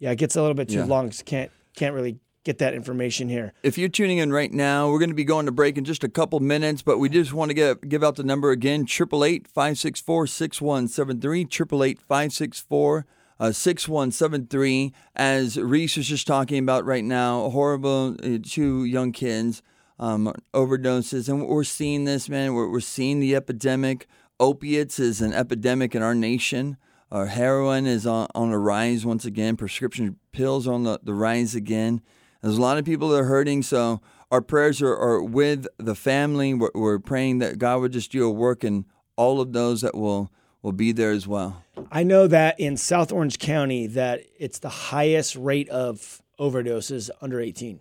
[0.00, 0.84] Yeah, it gets a little bit too Yeah.
[0.86, 1.10] long.
[1.12, 3.52] So can't can't really get that information here.
[3.62, 6.02] If you're tuning in right now, we're going to be going to break in just
[6.02, 9.46] a couple minutes, but we just want to get, give out the number again 888
[9.46, 11.40] 564 6173.
[11.42, 13.06] 888 564
[13.40, 14.92] 6173.
[15.14, 19.62] As Reese was just talking about right now, horrible uh, two young kids,
[19.98, 21.28] um, overdoses.
[21.28, 22.54] And we're seeing this, man.
[22.54, 24.06] We're, we're seeing the epidemic.
[24.40, 26.76] Opiates is an epidemic in our nation.
[27.10, 29.56] Our heroin is on, on the rise once again.
[29.56, 32.02] Prescription pills are on the, the rise again.
[32.42, 35.94] There's a lot of people that are hurting, so our prayers are, are with the
[35.94, 36.54] family.
[36.54, 38.84] We're, we're praying that God would just do a work in
[39.16, 40.30] all of those that will
[40.62, 41.62] will be there as well.
[41.90, 47.40] I know that in South Orange County that it's the highest rate of overdoses under
[47.40, 47.80] 18.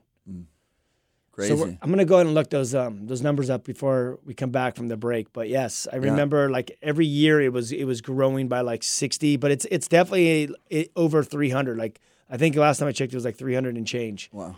[1.32, 1.56] Crazy.
[1.56, 4.50] So I'm gonna go ahead and look those um those numbers up before we come
[4.50, 5.32] back from the break.
[5.34, 9.38] But yes, I remember like every year it was it was growing by like 60,
[9.38, 11.78] but it's it's definitely it, over 300.
[11.78, 14.32] Like I think last time I checked it was like 300 and change.
[14.34, 14.56] wow.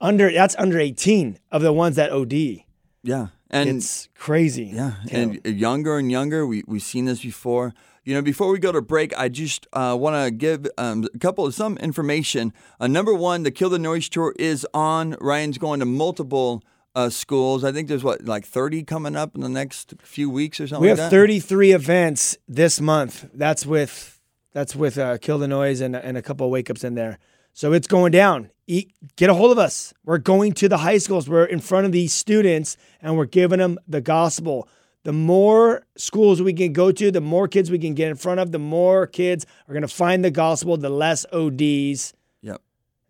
[0.00, 2.62] Under that's under 18 of the ones that OD.
[3.02, 4.64] Yeah, and it's crazy.
[4.64, 6.46] Yeah, and younger and younger.
[6.46, 7.74] We we've seen this before.
[8.04, 11.18] You know, before we go to break, I just uh, want to give um, a
[11.18, 12.52] couple of some information.
[12.80, 15.16] Uh, number one, the Kill the Noise tour is on.
[15.20, 17.62] Ryan's going to multiple uh, schools.
[17.62, 20.82] I think there's what like 30 coming up in the next few weeks or something.
[20.82, 21.16] we like have that?
[21.16, 23.28] 33 events this month.
[23.34, 24.20] That's with
[24.52, 27.18] that's with uh, Kill the Noise and and a couple of wake ups in there.
[27.52, 28.50] So it's going down.
[28.66, 29.92] Eat, get a hold of us.
[30.04, 31.28] We're going to the high schools.
[31.28, 34.68] We're in front of these students and we're giving them the gospel.
[35.04, 38.40] The more schools we can go to, the more kids we can get in front
[38.40, 42.14] of, the more kids are going to find the gospel, the less ODs.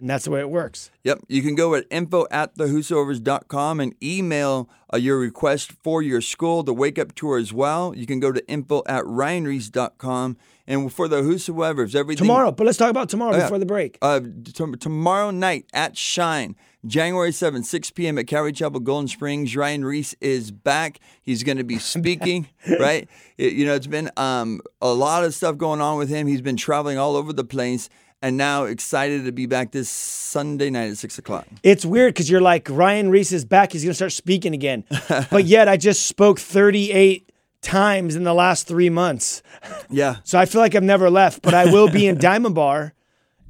[0.02, 0.90] And that's the way it works.
[1.04, 1.20] Yep.
[1.28, 6.64] You can go at info at thewhosoevers.com and email uh, your request for your school,
[6.64, 7.94] the wake up tour as well.
[7.96, 10.36] You can go to info at ryanreese.com.
[10.66, 12.24] And for the whosoevers, everything.
[12.24, 13.44] Tomorrow, but let's talk about tomorrow Oh, yeah.
[13.44, 13.98] before the break.
[14.00, 16.54] Uh, t- tomorrow night at Shine,
[16.86, 18.16] January 7th, 6 p.m.
[18.18, 19.54] at Calvary Chapel, Golden Springs.
[19.56, 21.00] Ryan Reese is back.
[21.20, 22.48] He's going to be speaking,
[22.80, 23.08] right?
[23.38, 26.26] It- you know, it's been um, a lot of stuff going on with him.
[26.28, 27.88] He's been traveling all over the place
[28.22, 31.46] and now excited to be back this Sunday night at 6 o'clock.
[31.62, 33.72] It's weird because you're like, Ryan Reese is back.
[33.72, 34.84] He's going to start speaking again.
[35.30, 37.28] but yet I just spoke 38
[37.60, 39.42] times in the last three months.
[39.90, 40.16] Yeah.
[40.24, 42.94] So I feel like I've never left, but I will be in Diamond Bar.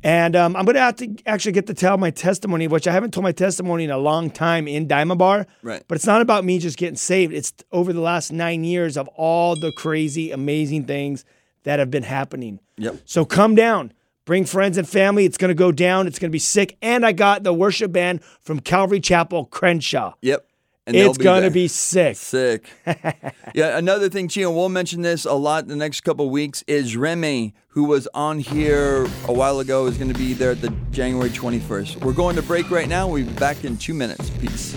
[0.04, 2.92] And um, I'm going to have to actually get to tell my testimony, which I
[2.92, 5.46] haven't told my testimony in a long time in Diamond Bar.
[5.62, 5.82] Right.
[5.86, 7.32] But it's not about me just getting saved.
[7.32, 11.24] It's over the last nine years of all the crazy, amazing things
[11.62, 12.58] that have been happening.
[12.78, 13.02] Yep.
[13.04, 13.92] So come down,
[14.24, 15.24] bring friends and family.
[15.24, 16.06] It's going to go down.
[16.06, 16.76] It's going to be sick.
[16.82, 20.14] And I got the worship band from Calvary Chapel, Crenshaw.
[20.22, 20.46] Yep.
[20.84, 22.16] And It's going to be sick.
[22.16, 22.68] Sick.
[23.54, 26.64] yeah, another thing, Gio, we'll mention this a lot in the next couple of weeks,
[26.66, 30.60] is Remi, who was on here a while ago, is going to be there at
[30.60, 32.04] the January 21st.
[32.04, 33.06] We're going to break right now.
[33.06, 34.28] We'll be back in two minutes.
[34.30, 34.76] Peace.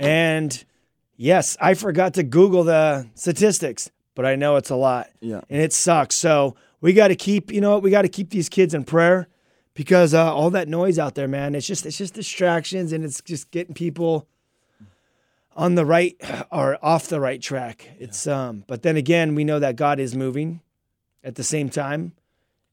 [0.00, 0.64] And
[1.16, 5.10] yes, I forgot to Google the statistics, but I know it's a lot.
[5.20, 5.42] Yeah.
[5.50, 6.16] And it sucks.
[6.16, 8.84] So we got to keep, you know what, we got to keep these kids in
[8.84, 9.28] prayer
[9.74, 13.20] because uh, all that noise out there, man, it's just it's just distractions and it's
[13.20, 14.26] just getting people
[15.54, 16.16] on the right
[16.50, 17.90] or off the right track.
[17.98, 20.62] It's um but then again, we know that God is moving
[21.22, 22.12] at the same time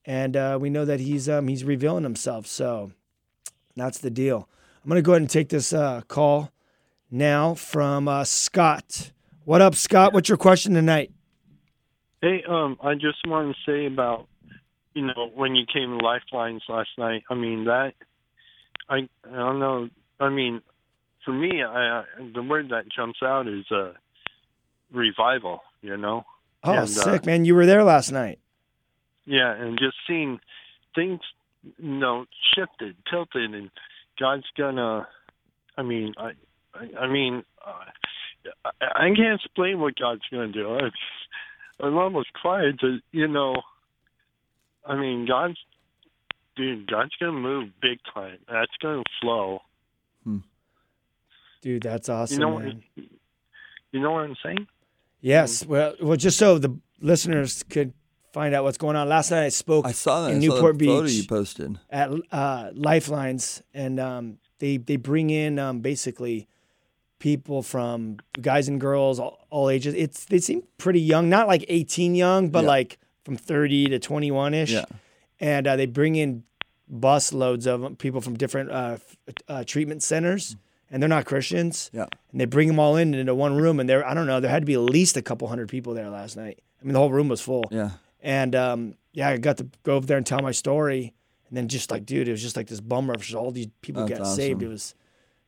[0.06, 2.48] and uh, we know that he's um he's revealing himself.
[2.48, 2.94] So
[3.76, 4.48] that's the deal.
[4.82, 6.52] I'm going to go ahead and take this uh, call
[7.12, 9.12] now from uh, Scott.
[9.46, 10.14] What up, Scott?
[10.14, 11.12] What's your question tonight?
[12.22, 14.28] Hey, um, I just wanted to say about
[14.94, 17.24] you know when you came to Lifelines last night.
[17.30, 17.94] I mean that
[18.90, 19.90] I I don't know.
[20.20, 20.62] I mean,
[21.24, 23.94] for me, I, the word that jumps out is uh,
[24.92, 25.62] revival.
[25.82, 26.26] You know.
[26.64, 27.46] Oh, And, uh, sick, man.
[27.46, 28.40] You were there last night.
[29.26, 30.40] Yeah, and just seeing
[30.96, 31.20] things,
[31.78, 33.70] you know, shifted, tilted, and
[34.20, 35.08] God's gonna.
[35.78, 36.32] I mean, I,
[36.74, 37.72] I, I mean, uh,
[38.82, 40.78] I, I can't explain what God's gonna do.
[40.78, 43.56] I, I'm almost quiet to, you know.
[44.86, 45.58] I mean, God's,
[46.56, 48.38] dude, God's gonna move big time.
[48.50, 49.62] That's gonna flow.
[51.62, 52.84] Dude, that's awesome, you know, man.
[53.92, 54.68] you know what I'm saying?
[55.22, 55.66] Yes.
[55.66, 57.94] Well, well, just so the listeners could
[58.32, 59.10] find out what's going on.
[59.10, 60.32] Last night I spoke I saw that.
[60.32, 61.14] in I saw Newport the photo Beach.
[61.14, 61.80] you posted.
[61.90, 66.48] at uh, Lifelines, and um, they they bring in um, basically
[67.20, 69.94] people from guys and girls, all, all ages.
[69.96, 72.68] It's they seem pretty young, not like eighteen young, but Yeah.
[72.70, 74.72] like from thirty to twenty one ish.
[74.72, 74.86] Yeah.
[75.40, 76.44] And uh, they bring in
[76.90, 80.56] bus loads of people from different uh, f- uh, treatment centers,
[80.90, 81.90] and they're not Christians.
[81.94, 82.06] Yeah.
[82.32, 84.50] And they bring them all in into one room, and there I don't know, there
[84.52, 86.60] had to be at least a couple hundred people there last night.
[86.82, 87.64] I mean, the whole room was full.
[87.72, 87.92] Yeah.
[88.22, 91.14] And um, yeah, I got to go over there and tell my story.
[91.50, 94.06] And then just like, dude, it was just like this bummer of all these people
[94.06, 94.62] That's got saved.
[94.62, 94.96] It was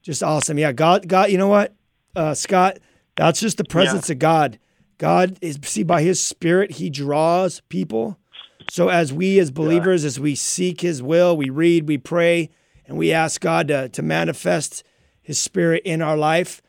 [0.02, 0.58] just awesome.
[0.58, 1.74] Yeah, God, God, you know what,
[2.16, 2.80] uh, Scott?
[3.16, 4.60] That's just the presence of God.
[4.98, 8.18] God is see by His Spirit, He draws people.
[8.70, 12.50] So as we as believers, as we seek His will, we read, we pray,
[12.86, 14.84] and we ask God to to manifest
[15.22, 16.62] His Spirit in our life.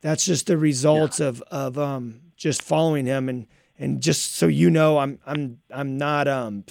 [0.00, 3.46] That's just the results of of um, just following Him and
[3.78, 6.64] and just so you know, I'm I'm I'm not um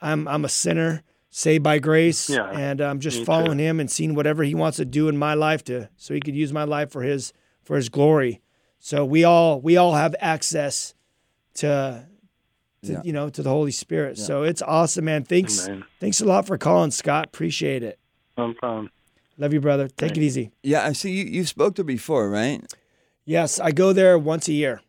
[0.00, 1.02] I'm I'm a sinner
[1.38, 3.26] saved by grace, Yeah, and I'm just me too.
[3.26, 6.20] following Him and seeing whatever He wants to do in my life to so He
[6.20, 8.40] could use my life for His for His glory.
[8.80, 10.94] So we all we all have access
[11.54, 12.06] to.
[12.84, 13.00] To, Yeah.
[13.02, 14.16] You know, to the Holy Spirit.
[14.18, 15.24] So it's awesome, man.
[15.24, 15.84] Thanks, Amen.
[15.98, 17.26] thanks a lot for calling, Scott.
[17.26, 17.98] Appreciate it.
[18.36, 18.90] No problem.
[19.36, 19.88] Love you, brother.
[19.88, 20.52] Take it easy.
[20.62, 20.86] Yeah.
[20.86, 21.24] I see you.
[21.24, 22.62] You spoke to before, right?
[23.24, 24.80] Yes, I go there once a year.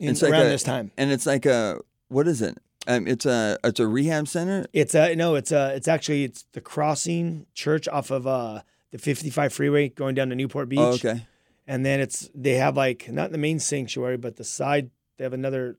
[0.00, 0.90] In, It's like around a- this time.
[0.96, 2.58] And it's like a what is it?
[2.86, 4.66] Um, it's a it's a rehab center.
[4.72, 5.34] It's a no.
[5.34, 5.74] It's a.
[5.74, 10.34] It's actually it's the Crossing Church off of uh the 55 freeway going down to
[10.36, 10.78] Newport Beach.
[10.80, 11.26] Oh, okay.
[11.66, 15.32] And then it's they have like not the main sanctuary, but the side they have
[15.32, 15.78] another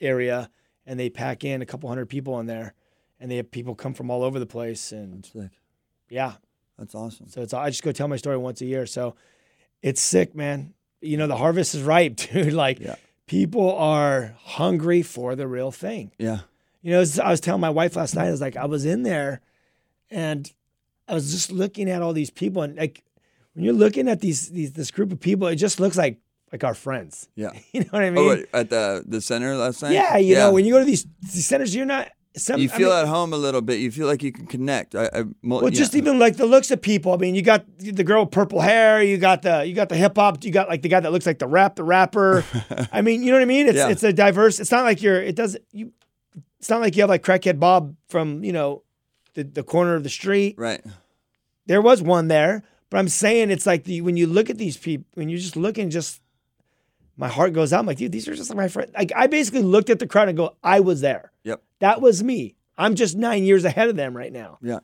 [0.00, 0.50] area,
[0.86, 2.74] and they pack in a couple hundred people in there,
[3.20, 5.50] and they have people come from all over the place, and Sick.
[6.08, 6.34] yeah.
[6.78, 7.28] That's awesome.
[7.28, 8.86] So it's I just go tell my story once a year.
[8.86, 9.16] So
[9.82, 10.74] it's sick, man.
[11.00, 12.52] You know the harvest is ripe, dude.
[12.52, 12.94] Like Yeah.
[13.28, 16.10] People are hungry for the real thing.
[16.18, 16.40] Yeah.
[16.82, 19.02] You know, I was telling my wife last night, I was like, I was in
[19.04, 19.40] there
[20.10, 20.50] and
[21.06, 23.04] I was just looking at all these people and like
[23.52, 26.18] when you're looking at these these this group of people, it just looks like
[26.52, 27.28] like our friends.
[27.34, 27.50] Yeah.
[27.72, 28.46] You know what I oh, mean?
[28.52, 29.92] Oh, at the the center last night.
[29.92, 32.08] yeah, you know, when you go to these, these centers, you're not
[32.38, 33.78] some you I feel mean- at home a little bit.
[33.80, 34.94] You feel like you can connect.
[34.94, 35.70] I, I Well, yeah.
[35.70, 37.12] just even like the looks of people.
[37.12, 39.02] I mean, you got the girl with purple hair.
[39.02, 40.44] You got the you got the hip hop.
[40.44, 42.44] You got like the guy that looks like the rap, the rapper.
[42.92, 43.66] I mean, you know what I mean?
[43.68, 43.88] It's Yeah.
[43.88, 44.60] it's a diverse.
[44.60, 45.20] It's not like you're.
[45.22, 45.62] It doesn't.
[45.72, 45.92] You.
[46.58, 48.82] It's not like you have like crackhead Bob from you know,
[49.34, 50.54] the the corner of the street.
[50.58, 50.82] right.
[51.66, 54.76] There was one there, but I'm saying it's like the when you look at these
[54.76, 56.20] people, when you're just looking, just
[57.16, 57.80] my heart goes out.
[57.80, 58.92] I'm like, dude, these are just like my friends.
[58.96, 61.30] Like I basically looked at the crowd and go, I was there.
[61.44, 61.62] Yep.
[61.80, 62.56] That was me.
[62.76, 64.58] I'm just nine years ahead of them right now.
[64.62, 64.80] Yeah.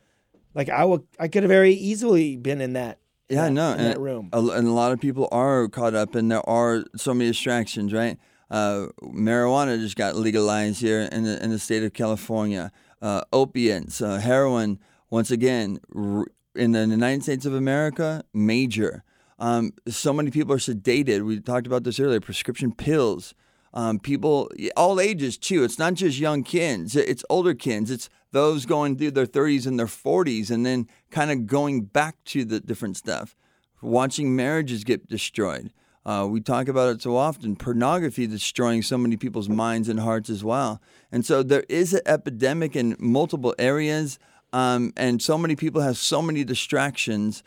[0.54, 2.98] Like I would, I could have very easily been in that.
[3.28, 3.72] Yeah, that- know.
[3.72, 4.28] in and, that room.
[4.32, 7.92] A, and a lot of people are caught up, and there are so many distractions.
[7.92, 8.18] Right.
[8.50, 12.70] Uh, marijuana just got legalized here in the in the state of California.
[13.02, 14.78] Uh, opiates, uh, heroin,
[15.10, 19.02] once again, r- in the United States of America, major.
[19.38, 21.22] Um, so many people are sedated.
[21.26, 22.20] We talked about this earlier.
[22.20, 23.34] Prescription pills.
[23.74, 25.64] Um, people, all ages too.
[25.64, 26.94] It's not just young kids.
[26.94, 27.90] It's older kids.
[27.90, 32.16] It's those going through their 30s and their 40s, and then kind of going back
[32.26, 33.36] to the different stuff.
[33.82, 35.72] Watching marriages get destroyed.
[36.06, 37.56] Uh, we talk about it so often.
[37.56, 40.80] Pornography destroying so many people's minds and hearts as well.
[41.10, 44.18] And so there is an epidemic in multiple areas,
[44.52, 47.42] um, and so many people have so many distractions.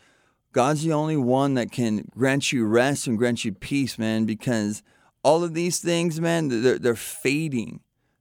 [0.52, 4.82] God's the only one that can grant you rest and grant you peace, man, because
[5.22, 7.80] all of these things, man, they're, they're fading.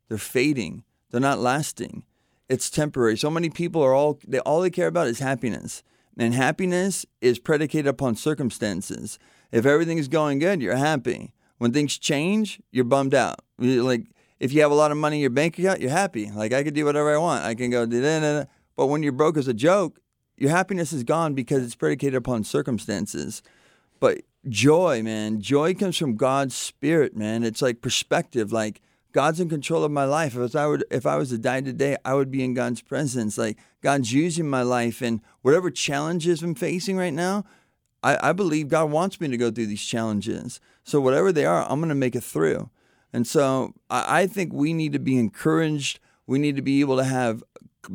[0.09, 0.83] They're fading.
[1.11, 2.03] They're not lasting.
[2.49, 3.17] It's temporary.
[3.17, 5.83] So many people are all they all they care about is happiness.
[6.17, 9.19] And happiness is predicated upon circumstances.
[9.51, 11.33] If everything is going good, you're happy.
[11.57, 13.39] When things change, you're bummed out.
[13.57, 14.05] Like
[14.39, 16.31] if you have a lot of money in your bank account, you're happy.
[16.31, 17.43] Like I could do whatever I want.
[17.43, 18.49] I can go da-da-da-da.
[18.75, 19.99] But when you're broke as a joke,
[20.37, 23.41] your happiness is gone because it's predicated upon circumstances.
[23.99, 27.43] But joy, man, joy comes from God's spirit, man.
[27.43, 28.51] It's like perspective.
[28.51, 28.81] Like
[29.11, 30.35] God's in control of my life.
[30.35, 33.37] If I would, if I was to die today, I would be in God's presence.
[33.37, 37.45] Like God's using my life, and whatever challenges I'm facing right now,
[38.03, 40.59] I, I believe God wants me to go through these challenges.
[40.83, 42.69] So whatever they are, I'm going to make it through.
[43.13, 45.99] And so I, I think we need to be encouraged.
[46.25, 47.43] We need to be able to have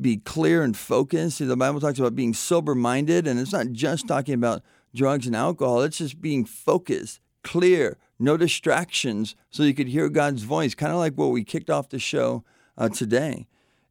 [0.01, 1.39] be clear and focused.
[1.47, 4.63] The Bible talks about being sober minded, and it's not just talking about
[4.95, 5.83] drugs and alcohol.
[5.83, 10.99] It's just being focused, clear, no distractions, so you could hear God's voice, kind of
[10.99, 12.45] like what we kicked off the show
[12.79, 13.47] uh, today.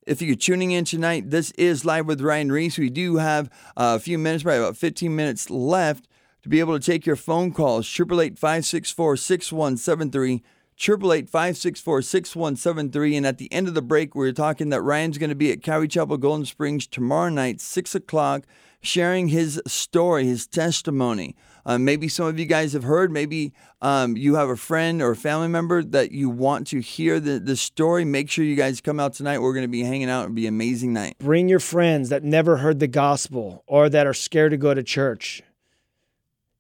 [0.07, 2.77] If you're tuning in tonight, this is Live with Ryan Ries.
[2.77, 6.07] We do have uh, a few minutes, probably about 15 minutes left
[6.41, 7.85] to be able to take your phone calls.
[7.85, 10.43] 888 564 6173.
[10.77, 13.15] 888 564 6173.
[13.15, 15.51] And at the end of the break, we are talking that Ryan's going to be
[15.51, 18.45] at Calvary Chapel Golden Springs tomorrow night, 6 o'clock,
[18.82, 21.36] sharing his story, his testimony.
[21.65, 25.11] Uh, maybe some of you guys have heard, maybe um, you have a friend or
[25.11, 28.03] a family member that you want to hear the, the story.
[28.03, 29.39] Make sure you guys come out tonight.
[29.39, 30.23] We're going to be hanging out.
[30.23, 31.17] It'll be an amazing night.
[31.19, 34.82] Bring your friends that never heard the gospel or that are scared to go to
[34.82, 35.43] church.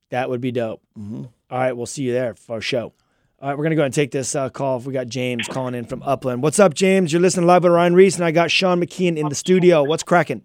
[0.09, 0.81] That would be dope.
[0.97, 1.23] Mm-hmm.
[1.49, 2.93] All right, we'll see you there for our show.
[3.41, 4.79] All right, we're gonna go and take this uh, call.
[4.81, 6.43] We got James calling in from Upland.
[6.43, 7.11] What's up, James?
[7.11, 9.83] You're listening live with Ryan Ries, and I got Sean McKeon in the studio.
[9.83, 10.43] What's cracking?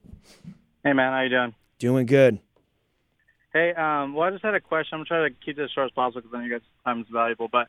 [0.82, 1.54] Hey man, how you doing?
[1.78, 2.38] Doing good.
[3.52, 4.98] Hey, um, well, I just had a question.
[4.98, 6.68] I'm trying to to keep this as short as possible because I know you guys'
[6.84, 7.48] time is valuable.
[7.50, 7.68] But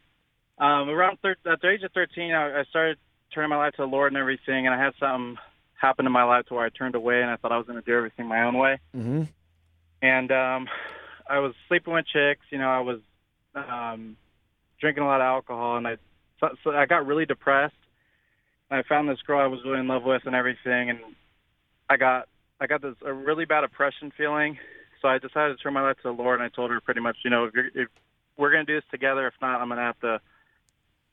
[0.64, 2.98] um, around thir- at the age of 13, I, I started
[3.34, 5.38] turning my life to the Lord and everything, and I had something
[5.80, 7.82] happen in my life to where I turned away and I thought I was gonna
[7.82, 8.80] do everything my own way.
[8.96, 9.24] Mm-hmm.
[10.02, 10.68] And um,
[11.30, 12.46] I was sleeping with chicks.
[12.50, 13.00] You know, I was
[13.56, 14.18] um,
[14.80, 15.98] drinking a lot of alcohol, and I
[16.40, 17.76] so, so I got really depressed.
[18.70, 21.00] I found this girl I was really in love with and everything, and
[21.90, 22.28] I got
[22.60, 24.58] I got this a really bad oppression feeling.
[25.02, 27.02] So I decided to turn my life to the Lord, and I told her pretty
[27.02, 27.90] much, you know, if, you're, if
[28.38, 30.00] we're gonna do this together, if not, I'm gonna have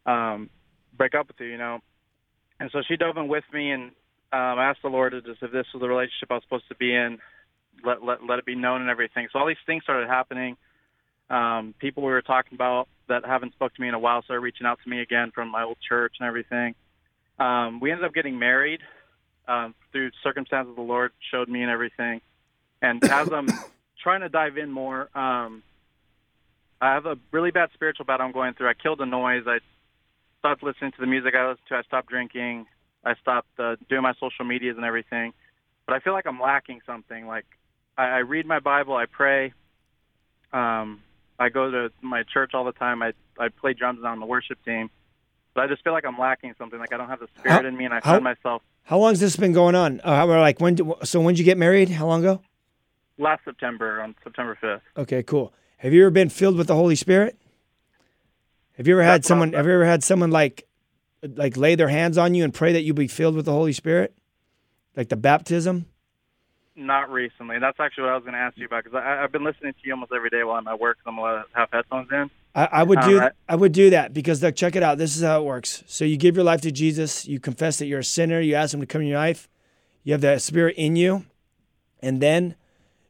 [0.07, 0.51] to um,
[0.97, 1.81] break up with you, you know.
[2.61, 3.91] And so she dove in with me, and
[4.33, 6.69] um, I asked the Lord to just if this was the relationship I was supposed
[6.69, 7.19] to be in,
[7.85, 9.29] let let let it be known and everything.
[9.33, 10.57] So all these things started happening.
[11.29, 14.41] Um, people we were talking about that haven't spoke to me in a while started
[14.41, 16.75] reaching out to me again from my old church and everything.
[17.39, 18.81] Um, we ended up getting married
[19.49, 22.21] um, through circumstances the Lord showed me and everything.
[22.83, 23.49] And as I'm
[24.03, 25.63] trying to dive in more, um,
[26.81, 28.69] I have a really bad spiritual battle I'm going through.
[28.69, 29.45] I killed the noise.
[29.47, 29.59] I
[30.39, 31.77] stopped listening to the music I listened to.
[31.77, 32.67] I stopped drinking.
[33.05, 35.33] I stopped uh, doing my social medias and everything.
[35.87, 37.27] But I feel like I'm lacking something.
[37.27, 37.47] Like
[37.97, 38.95] I, I read my Bible.
[38.95, 39.53] I pray.
[40.53, 41.03] Um,
[41.39, 43.03] I go to my church all the time.
[43.03, 44.91] I I play drums on the worship team,
[45.55, 46.79] but I just feel like I'm lacking something.
[46.79, 48.99] Like I don't have the spirit How- in me, and I how- find myself How
[48.99, 50.01] long has this been going on?
[50.05, 50.75] Uh, how- like when?
[50.75, 51.89] do- So when did you get married?
[51.91, 52.41] How long ago?
[53.17, 54.81] last September on September 5th.
[54.97, 55.53] Okay, cool.
[55.79, 57.39] Have you ever been filled with the Holy Spirit?
[58.77, 59.53] Have you ever had That's someone?
[59.53, 60.67] Have you ever had someone like,
[61.23, 63.73] like lay their hands on you and pray that you be filled with the Holy
[63.73, 64.15] Spirit,
[64.97, 65.87] like the baptism?
[66.75, 67.61] Not recently.
[67.61, 69.79] That's actually what I was going to ask you about because I've been listening to
[69.85, 70.99] you almost every day while I'm at work.
[71.07, 72.31] I'm to have headphones in.
[72.55, 73.33] I, I would All do right.
[73.49, 74.99] I would do that because look, check it out.
[74.99, 75.83] This is how it works.
[75.87, 78.75] So you give your life to Jesus, you confess that you're a sinner, you ask
[78.75, 79.49] him to come in your life,
[80.03, 81.25] you have that spirit in you,
[82.01, 82.55] and then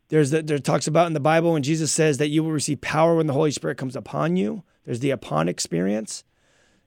[0.09, 2.81] there's the there talks about in the Bible when Jesus says that you will receive
[2.81, 4.63] power when the Holy Spirit comes upon you.
[4.85, 6.25] There's the upon experience.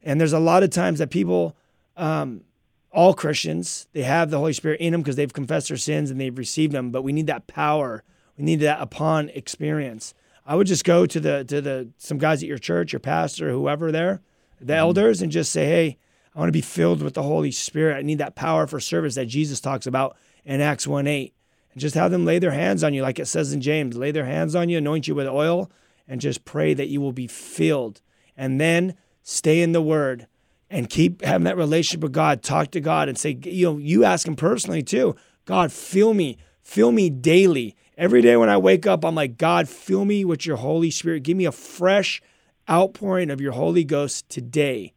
[0.04, 1.58] And there's a lot of times that people
[1.98, 2.44] um,
[2.92, 6.20] all Christians, they have the Holy Spirit in them because they've confessed their sins and
[6.20, 8.04] they've received them, but we need that power.
[8.38, 10.14] We need that upon experience.
[10.48, 13.52] I would just go to the to the some guys at your church, your pastor,
[13.52, 14.22] whoever there,
[14.60, 14.80] the mm-hmm.
[14.80, 15.98] elders, and just say, "Hey,
[16.38, 17.98] I want to be filled with the Holy Spirit.
[17.98, 21.34] I need that power for service that Jesus talks about in Acts 1 8.
[21.72, 24.12] And just have them lay their hands on you, like it says in James, lay
[24.12, 25.72] their hands on you, anoint you with oil,
[26.08, 28.02] and just pray that you will be filled.
[28.38, 30.28] And then stay in the word
[30.70, 32.44] and keep having that relationship with God.
[32.44, 36.38] Talk to God and say, you know, you ask Him personally too God, fill me,
[36.62, 37.76] fill me daily.
[37.98, 41.24] Every day when I wake up, I'm like, God, fill me with your Holy Spirit.
[41.24, 42.22] Give me a fresh
[42.70, 44.94] outpouring of your Holy Ghost today.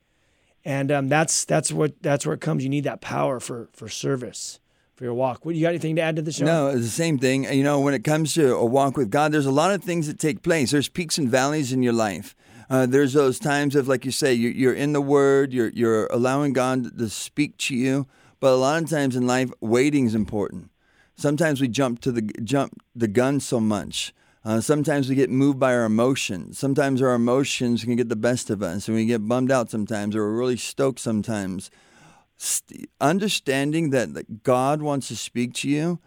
[0.66, 2.62] And um, that's that's what that's where it comes.
[2.62, 4.60] You need that power for for service
[4.96, 5.46] for your walk.
[5.46, 6.44] What you got anything to add to the show?
[6.44, 7.50] No, it's the same thing.
[7.50, 10.06] You know, when it comes to a walk with God, there's a lot of things
[10.06, 10.72] that take place.
[10.72, 12.36] There's peaks and valleys in your life.
[12.68, 16.06] Uh, there's those times of, like you say, you're, you're in the Word, you're you're
[16.08, 18.06] allowing God to speak to you.
[18.40, 20.70] But a lot of times in life, waiting is important.
[21.20, 24.14] Sometimes we jump to the jump the gun so much.
[24.42, 26.58] Uh, sometimes we get moved by our emotions.
[26.58, 30.16] Sometimes our emotions can get the best of us, and we get bummed out sometimes,
[30.16, 31.70] or we're really stoked sometimes.
[32.38, 35.98] St- understanding that, that God wants to speak to you,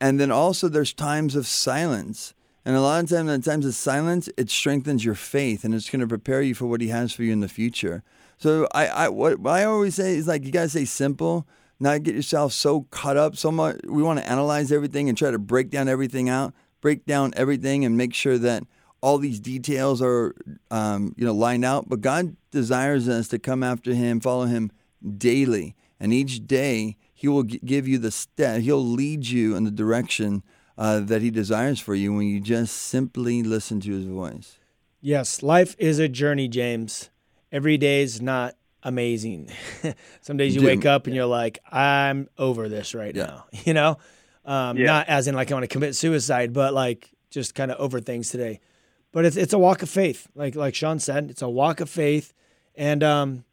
[0.00, 2.32] and then also there's times of silence.
[2.64, 5.90] And a lot of times, in times of silence, it strengthens your faith, and it's
[5.90, 8.04] going to prepare you for what He has for you in the future.
[8.38, 11.44] So I, I what, what I always say is like you gotta say simple,
[11.80, 13.80] not get yourself so caught up so much.
[13.84, 17.84] We want to analyze everything and try to break down everything out, break down everything,
[17.84, 18.62] and make sure that
[19.00, 20.34] all these details are
[20.70, 21.88] um, you know lined out.
[21.88, 24.70] But God desires us to come after Him, follow Him
[25.16, 28.60] daily, and each day He will give you the step.
[28.60, 30.42] He'll lead you in the direction
[30.76, 34.58] uh, that He desires for you when you just simply listen to His voice.
[35.00, 37.08] Yes, life is a journey, James.
[37.50, 39.50] Every day is not amazing.
[40.20, 43.26] Some days you Dude, wake up and you're like, I'm over this right Yeah.
[43.26, 43.44] now.
[43.64, 43.98] You know,
[44.44, 44.86] um, Yeah.
[44.86, 48.00] not as in like I want to commit suicide, but like just kind of over
[48.00, 48.60] things today.
[49.12, 51.90] But it's it's a walk of faith, like like Sean said, it's a walk of
[51.90, 52.32] faith,
[52.76, 53.44] and um,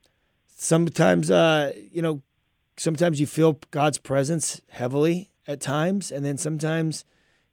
[0.56, 2.22] sometimes uh, you know,
[2.78, 7.06] sometimes you feel God's presence heavily at times, and then sometimes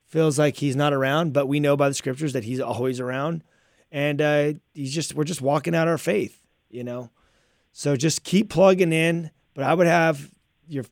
[0.06, 1.32] feels like He's not around.
[1.32, 3.42] But we know by the scriptures that He's always around,
[3.90, 7.10] and uh, He's just we're just walking out our faith, you know.
[7.76, 9.32] So just keep plugging in.
[9.52, 10.30] But I would have
[10.66, 10.84] your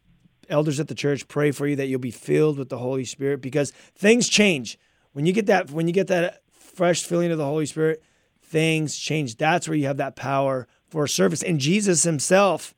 [0.51, 3.41] elders at the church pray for you that you'll be filled with the Holy Spirit
[3.41, 4.79] because things change.
[5.13, 8.03] When you get that when you get that fresh filling of the Holy Spirit,
[8.43, 9.37] things change.
[9.37, 11.43] That's where you have that power for service.
[11.43, 12.75] And Jesus himself,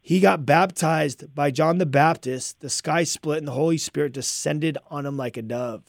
[0.00, 4.78] he got baptized by John the Baptist, the sky split and the Holy Spirit descended
[4.90, 5.84] on him like a dove.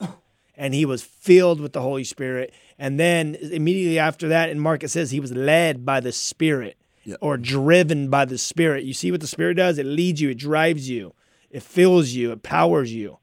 [0.56, 2.54] And he was filled with the Holy Spirit.
[2.78, 6.78] And then immediately after that, in Mark, it says he was led by the Spirit
[7.04, 7.16] Yeah.
[7.22, 8.84] or driven by the Spirit.
[8.86, 9.78] You see what the Spirit does?
[9.78, 11.14] It leads you, it drives you,
[11.50, 13.18] it fills you, it powers you.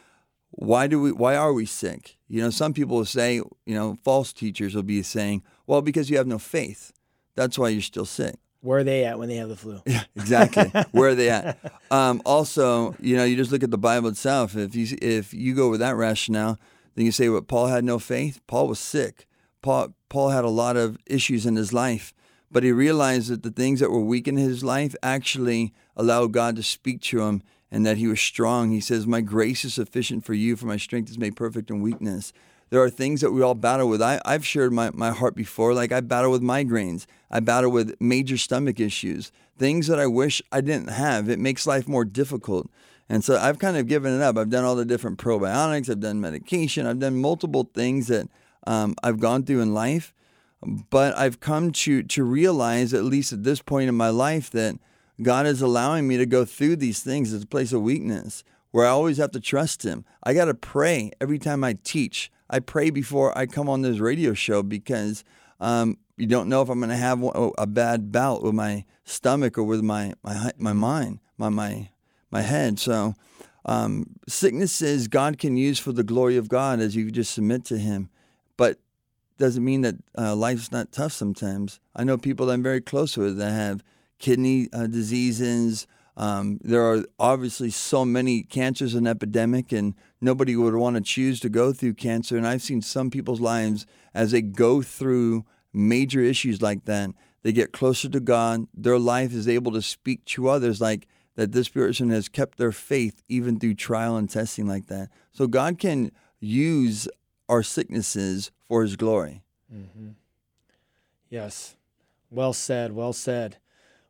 [0.50, 1.12] why do we?
[1.12, 2.18] Why are we sick?
[2.26, 6.10] You know, some people will say, you know, false teachers will be saying, well, because
[6.10, 6.92] you have no faith.
[7.36, 8.34] That's why you're still sick.
[8.62, 9.80] Where are they at when they have the flu?
[9.86, 10.70] Yeah, exactly.
[10.92, 11.58] Where are they at?
[11.92, 14.56] Um, also, you know, you just look at the Bible itself.
[14.56, 16.56] If you if you go with that rationale,
[16.94, 18.40] then you say what Paul had no faith.
[18.46, 19.26] Paul was sick.
[19.60, 22.14] Paul Paul had a lot of issues in his life,
[22.48, 26.54] but he realized that the things that were weak in his life actually allowed God
[26.56, 27.42] to speak to him,
[27.72, 28.70] and that he was strong.
[28.70, 31.82] He says, "My grace is sufficient for you, for my strength is made perfect in
[31.82, 32.32] weakness."
[32.70, 34.00] There are things that we all battle with.
[34.00, 35.74] I, I've shared my, my heart before.
[35.74, 37.06] Like I battle with migraines.
[37.30, 39.32] I battle with major stomach issues.
[39.58, 41.28] Things that I wish I didn't have.
[41.28, 42.70] It makes life more difficult.
[43.08, 44.38] And so I've kind of given it up.
[44.38, 45.90] I've done all the different probiotics.
[45.90, 46.86] I've done medication.
[46.86, 48.28] I've done multiple things that
[48.66, 50.14] um, I've gone through in life.
[50.62, 54.78] But I've come to to realize, at least at this point in my life, that
[55.22, 58.86] God is allowing me to go through these things as a place of weakness where
[58.86, 60.04] I always have to trust Him.
[60.22, 62.30] I got to pray every time I teach.
[62.50, 65.24] I pray before I come on this radio show because
[65.60, 67.22] um, you don't know if I'm going to have
[67.56, 71.90] a bad bout with my stomach or with my my my mind, my my
[72.30, 72.78] my head.
[72.78, 73.14] So
[73.64, 77.78] um, sicknesses God can use for the glory of God as you just submit to
[77.78, 78.10] Him,
[78.56, 78.78] but
[79.38, 81.80] doesn't mean that uh, life's not tough sometimes.
[81.96, 83.82] I know people that I'm very close with that have
[84.18, 85.86] kidney uh, diseases.
[86.16, 91.40] Um, there are obviously so many cancers an epidemic, and nobody would want to choose
[91.40, 92.36] to go through cancer.
[92.36, 97.10] And I've seen some people's lives as they go through major issues like that.
[97.42, 98.66] They get closer to God.
[98.74, 101.06] Their life is able to speak to others like
[101.36, 105.08] that this person has kept their faith even through trial and testing like that.
[105.32, 107.08] So God can use
[107.48, 109.42] our sicknesses for His glory.
[109.74, 110.10] Mm-hmm.
[111.30, 111.76] Yes.
[112.30, 112.92] Well said.
[112.92, 113.56] Well said.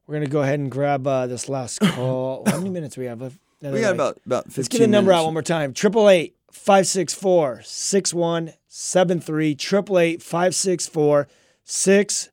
[0.07, 2.43] We're gonna go ahead and grab uh, this last call.
[2.47, 3.21] How many minutes we have?
[3.21, 3.39] left?
[3.63, 5.73] We got like- about about 15 Let's get the number out one more time.
[5.75, 9.55] Triple eight five six four six one seven three.
[9.55, 11.29] Triple eight five six four
[11.65, 12.31] six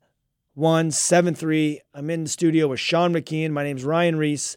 [0.54, 1.80] one seven three.
[1.94, 3.50] I'm in the studio with Sean McKeon.
[3.50, 4.56] My name's Ryan Ries,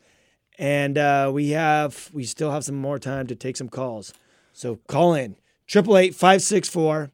[0.57, 4.13] and uh, we have we still have some more time to take some calls.
[4.53, 5.35] So call in
[5.67, 7.11] triple eight five six four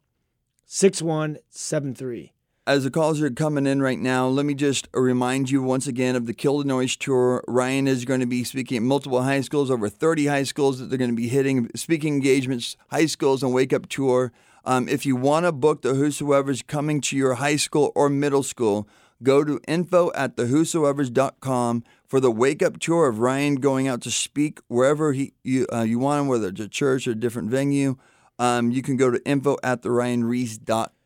[0.66, 2.34] six one seven three.
[2.68, 6.18] As the calls are coming in right now, let me just remind you once again
[6.18, 7.42] of the Kill the Noise tour.
[7.48, 10.88] Ryan is going to be speaking at multiple high schools, over 30 high schools that
[10.88, 14.34] they're going to be hitting, speaking engagements, high schools, and Wake Up Tour.
[14.66, 18.44] Um, if you want to book the Whosoever's coming to your high school or middle
[18.44, 18.86] school,
[19.24, 24.12] go to info at thewhosoevers.com for the Wake Up Tour of Ryan going out to
[24.12, 27.50] speak wherever he you, uh, you want him, whether it's a church or a different
[27.50, 27.96] venue.
[28.38, 30.97] Um, you can go to info at theryanries.com.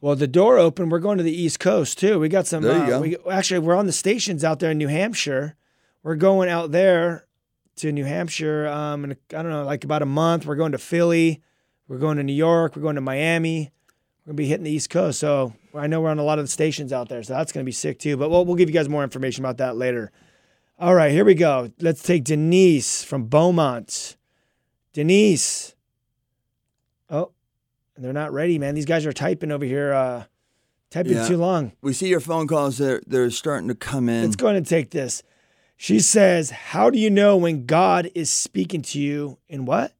[0.00, 0.88] Well, the door open.
[0.88, 2.18] We're going to the East Coast too.
[2.18, 2.62] We got some.
[2.62, 3.00] There you uh, go.
[3.00, 5.56] We, actually, we're on the stations out there in New Hampshire.
[6.02, 7.26] We're going out there
[7.76, 8.66] to New Hampshire.
[8.68, 10.46] Um, in I don't know, like about a month.
[10.46, 11.42] We're going to Philly.
[11.86, 12.76] We're going to New York.
[12.76, 13.72] We're going to Miami.
[14.28, 15.18] We're gonna be hitting the East Coast.
[15.20, 17.22] So I know we're on a lot of the stations out there.
[17.22, 18.18] So that's gonna be sick too.
[18.18, 20.12] But we'll we'll give you guys more information about that later.
[20.78, 21.72] All right, here we go.
[21.80, 24.18] Let's take Denise from Beaumont.
[24.92, 25.74] Denise.
[27.08, 27.32] Oh,
[28.04, 28.74] they're not ready, man.
[28.74, 29.92] These guys are typing over here.
[29.92, 30.24] Uh,
[30.90, 31.28] typing Yeah.
[31.28, 31.72] too long.
[31.82, 32.78] We see your phone calls.
[32.78, 34.24] They're they're starting to come in.
[34.24, 35.22] It's going to take this.
[35.76, 39.92] She says, "How do you know when God is speaking to you in what?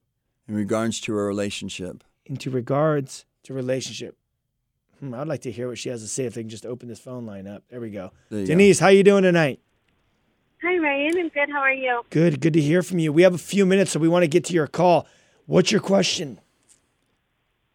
[0.47, 2.03] in regards to a relationship.
[2.25, 4.17] Into regards to relationship."
[4.99, 6.25] Hmm, I'd like to hear what she has to say.
[6.25, 7.63] If they can just open this phone line up.
[7.69, 8.11] There we go.
[8.29, 8.51] There you go.
[8.51, 9.59] Denise, how you doing tonight?
[10.61, 11.17] Hi, Ryan.
[11.17, 11.49] I'm good.
[11.49, 12.01] How are you?
[12.09, 12.41] Good.
[12.41, 13.13] Good to hear from you.
[13.13, 15.07] We have a few minutes, so we want to get to your call.
[15.45, 16.41] What's your question?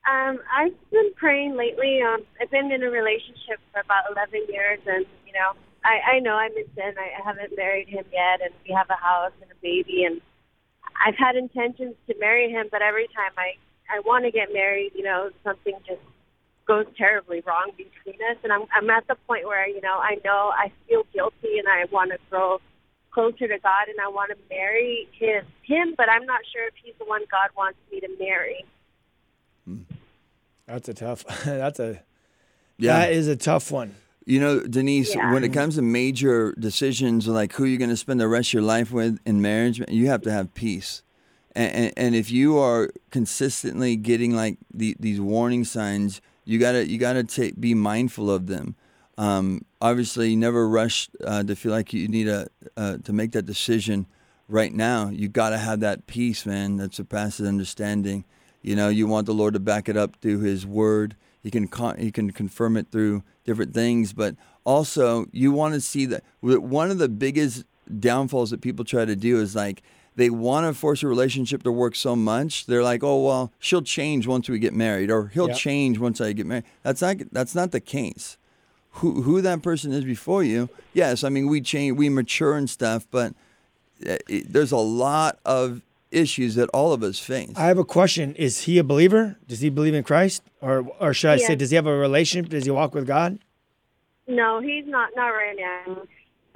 [0.05, 2.01] Um, I've been praying lately.
[2.03, 5.53] Um, I've been in a relationship for about 11 years, and you know,
[5.85, 6.95] I, I know I'm in sin.
[6.99, 10.21] I, haven't married him yet, and we have a house and a baby, and
[11.05, 13.57] I've had intentions to marry him, but every time I
[13.89, 16.01] I want to get married, you know, something just
[16.67, 20.19] goes terribly wrong between us, and I'm I'm at the point where you know I
[20.23, 22.61] know I feel guilty, and I want to grow
[23.11, 26.75] closer to God, and I want to marry his him, but I'm not sure if
[26.83, 28.67] he's the one God wants me to marry.
[30.67, 31.25] That's a tough.
[31.45, 32.01] That's a.
[32.79, 32.99] Yeah.
[33.01, 33.95] That is a tough one.
[34.27, 35.33] You know, Denise, Yeah.
[35.33, 38.53] when it comes to major decisions like who you're going to spend the rest of
[38.55, 41.03] your life with in marriage, you have to have peace.
[41.55, 46.87] And, and, and if you are consistently getting like the, these warning signs, you gotta
[46.89, 48.75] you gotta take be mindful of them.
[49.17, 53.47] Um, obviously, never rush uh, to feel like you need a uh, to make that
[53.47, 54.07] decision
[54.49, 55.09] right now.
[55.09, 58.25] You gotta have that peace, man, that surpasses understanding.
[58.65, 61.17] You know, you want the Lord to back it up through His Word.
[61.43, 64.35] He can con- he can confirm it through different things, but
[64.65, 67.65] also you want to see that one of the biggest
[68.01, 69.83] downfalls that people try to do is like
[70.17, 72.65] they want to force a relationship to work so much.
[72.65, 75.57] They're like, oh well, she'll change once we get married, or he'll Yep.
[75.59, 76.65] change once I get married.
[76.83, 78.39] That's not that's not the case.
[78.99, 80.71] Who who that person is before you?
[80.95, 83.35] Yes, I mean we change, we mature and stuff, but
[84.09, 85.83] uh, it, there's a lot of
[86.15, 87.53] issues that all of us face.
[87.57, 88.35] I have a question.
[88.37, 89.37] Is he a believer?
[89.47, 92.51] Does he believe in Christ, or or should I say, does he have a relationship?
[92.51, 93.39] Does he walk with God?
[94.27, 95.11] No, he's not.
[95.17, 95.93] Not right now.
[95.93, 96.05] Uh,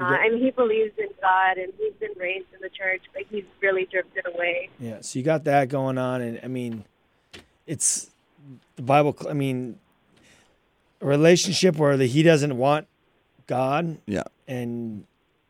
[0.01, 0.15] Okay.
[0.15, 3.43] I mean, he believes in God, and he's been raised in the church, but he's
[3.61, 4.69] really drifted away.
[4.79, 4.99] Yeah.
[5.01, 6.85] So you got that going on, and I mean,
[7.67, 8.09] it's
[8.77, 9.17] the Bible.
[9.29, 9.81] I mean,
[11.01, 12.87] a relationship where the, he doesn't want
[13.49, 14.23] God, yeah.
[14.47, 15.05] and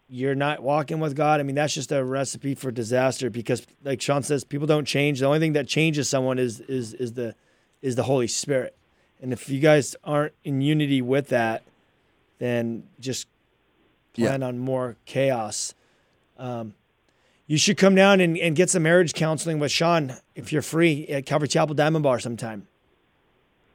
[0.09, 1.41] you're not walking with God.
[1.41, 3.29] I mean, that's just a recipe for disaster.
[3.31, 5.21] Because, like Sean says, people don't change.
[5.21, 7.35] The only thing that changes someone is is is the
[7.83, 8.75] is the Holy Spirit.
[9.21, 11.63] And if you guys aren't in unity with that,
[12.39, 13.27] then just
[14.15, 14.29] Yeah.
[14.29, 15.75] plan on more chaos.
[16.39, 16.75] Um,
[17.47, 21.07] you should come down and, and get some marriage counseling with Sean if you're free
[21.09, 22.67] at Calvary Chapel Diamond Bar sometime.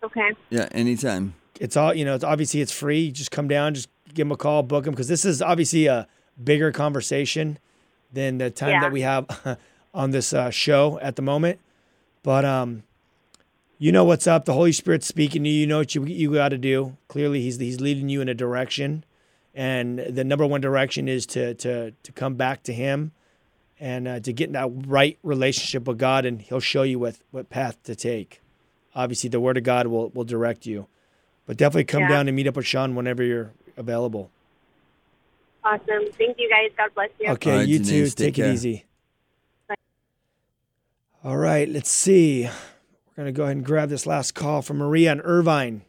[0.04, 0.32] Okay.
[0.50, 1.34] Yeah, anytime.
[1.60, 2.16] It's all you know.
[2.16, 3.12] It's obviously it's free.
[3.12, 6.08] Just come down, just give him a call, book him because this is obviously a
[6.42, 7.58] bigger conversation
[8.12, 8.82] than the time Yeah.
[8.82, 9.58] that we have
[9.94, 11.60] on this uh, show at the moment.
[12.24, 12.84] But um,
[13.78, 14.46] you know what's up.
[14.46, 15.62] The Holy Spirit's speaking to you.
[15.62, 16.96] You know what you you got to do.
[17.08, 19.04] Clearly, he's he's leading you in a direction,
[19.54, 23.12] and the number one direction is to to to come back to Him,
[23.80, 27.18] and uh, to get in that right relationship with God, and He'll show you what
[27.32, 28.40] what path to take.
[28.96, 30.88] Obviously, the Word of God will will direct you,
[31.46, 32.10] but definitely come Yeah.
[32.10, 34.30] down and meet up with Sean whenever you're available.
[35.66, 36.12] Awesome.
[36.18, 36.72] Thank you guys.
[36.78, 37.30] God bless you.
[37.32, 38.24] Okay, All right, you Denise, too.
[38.26, 38.54] take Take, it care.
[38.54, 38.86] easy.
[41.24, 42.44] All right, let's see.
[42.44, 45.84] We're gonna go ahead and grab this last call from Maria in Irvine.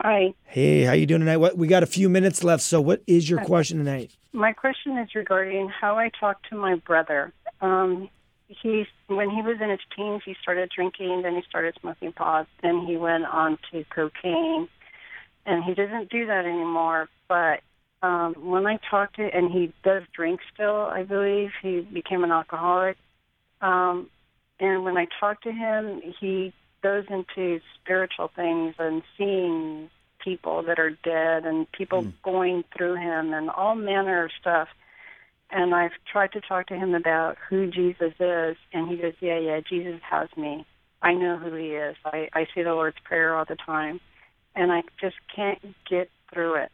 [0.00, 0.32] Hi.
[0.44, 1.36] Hey, how you doing tonight?
[1.36, 4.16] What we got a few minutes left, so what is your question tonight?
[4.32, 7.32] My question is regarding how I talk to my brother.
[7.60, 8.08] Um,
[8.48, 12.46] he, when he was in his teens, he started drinking, then he started smoking pot,
[12.62, 14.68] then he went on to cocaine,
[15.46, 17.08] and he doesn't do that anymore.
[17.28, 17.60] But
[18.02, 22.30] um, when I talk to, and he does drink still, I believe he became an
[22.30, 22.96] alcoholic.
[23.60, 24.08] Um,
[24.60, 29.90] and when I talk to him, he goes into spiritual things and seeing
[30.22, 34.68] people that are dead and people going through him and all manner of stuff.
[35.50, 39.38] And I've tried to talk to him about who Jesus is, and he goes, "Yeah,
[39.38, 40.66] yeah, Jesus has me.
[41.00, 41.96] I know who he is.
[42.04, 43.98] I, I say the Lord's Prayer all the time,
[44.54, 46.72] and I just can't get through it.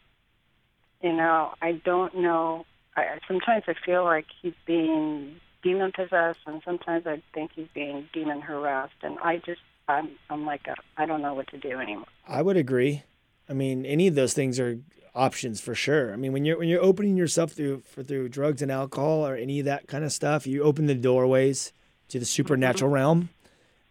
[1.05, 2.65] You know, I don't know.
[2.97, 8.09] I, sometimes I feel like he's being demon possessed, and sometimes I think he's being
[8.15, 11.79] demon harassed, and I just, I'm, I'm like, a, I don't know what to do
[11.79, 12.07] anymore.
[12.27, 13.03] I would agree.
[13.51, 14.79] I mean, any of those things are
[15.15, 16.11] options for sure.
[16.11, 19.37] I mean, when you're when you're opening yourself through for through drugs and alcohol or
[19.37, 21.75] any of that kind of stuff, you open the doorways
[22.09, 23.29] to the supernatural realm,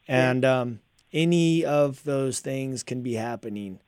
[0.07, 0.79] and um,
[1.11, 3.79] any of those things can be happening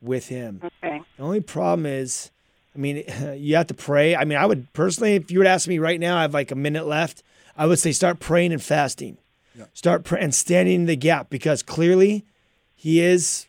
[0.00, 0.62] with him.
[0.64, 1.00] Okay.
[1.16, 2.32] The only problem is,
[2.76, 3.04] I mean,
[3.36, 4.14] you have to pray.
[4.14, 6.50] I mean, I would personally, if you would ask me right now, I have like
[6.50, 7.22] a minute left.
[7.56, 9.18] I would say start praying and fasting.
[9.72, 12.24] Start pray- and standing in the gap because clearly
[12.74, 13.46] he is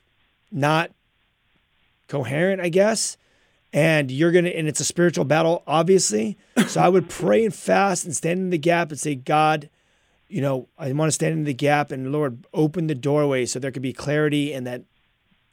[0.52, 0.92] not
[2.08, 3.18] coherent, I guess.
[3.74, 6.38] And you're gonna, and it's a spiritual battle, obviously.
[6.68, 9.70] So I would pray and fast and stand in the gap and say, God,
[10.28, 13.60] you know, I want to stand in the gap and Lord, open the doorway so
[13.60, 14.84] there could be clarity and that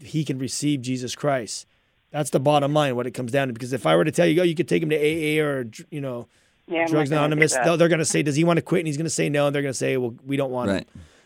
[0.01, 1.67] he can receive Jesus Christ.
[2.15, 3.53] That's the bottom line, what it comes down to.
[3.53, 5.65] Because if I were to tell you, oh, you could take him to AA or
[5.91, 6.29] you know,
[6.69, 8.63] Yeah, Drugs not gonna do Anonymous, they're, they're going to say, does he want to
[8.63, 8.79] quit?
[8.83, 9.47] And he's going to say no.
[9.49, 10.85] And they're going to say, well, we don't want him.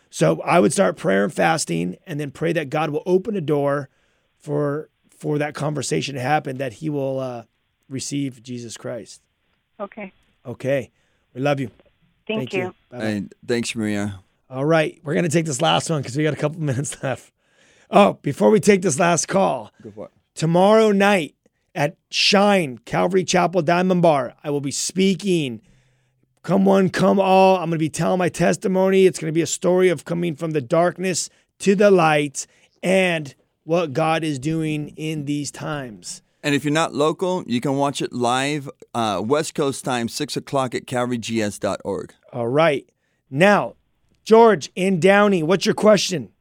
[0.09, 3.41] So I would start prayer and fasting, and then pray that God will open a
[3.41, 3.89] door
[4.39, 7.43] for for that conversation to happen, that he will uh,
[7.87, 9.21] receive Jesus Christ.
[9.79, 10.11] Okay.
[10.43, 10.89] Okay,
[11.35, 11.69] we love you.
[12.25, 12.73] Thank, you.
[12.89, 13.05] Bye-bye.
[13.05, 14.21] And thanks, Maria.
[14.49, 17.31] All right, we're gonna take this last one because we got a couple minutes left.
[17.91, 20.11] Oh, before we take this last call, Go for it.
[20.39, 21.35] Tomorrow night
[21.75, 25.61] at Shine Calvary Chapel Diamond Bar, I will be speaking.
[26.43, 27.57] Come one, come all.
[27.57, 29.05] I'm going to be telling my testimony.
[29.05, 31.29] It's going to be a story of coming from the darkness
[31.59, 32.47] to the light
[32.81, 33.35] and
[33.65, 36.21] what God is doing in these times.
[36.41, 40.37] And if you're not local, you can watch it live, uh, West Coast time, 6
[40.37, 42.13] o'clock at calvarygs.org.
[42.31, 42.89] All right.
[43.29, 43.75] Now,
[44.23, 46.31] George in Downey, what's your question?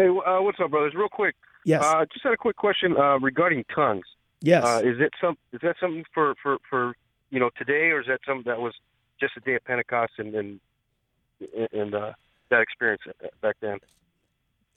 [0.00, 0.94] Hey, uh, what's up, brothers?
[0.94, 1.36] Real quick.
[1.66, 1.84] Yes.
[1.84, 4.06] Uh, just had a quick question uh, regarding tongues.
[4.40, 4.64] Yes.
[4.64, 5.36] Uh, is it some?
[5.52, 6.94] Is that something for, for, for
[7.28, 8.72] you know today, or is that something that was
[9.20, 10.60] just a day of Pentecost and and,
[11.72, 12.12] and uh,
[12.48, 13.02] that experience
[13.42, 13.76] back then?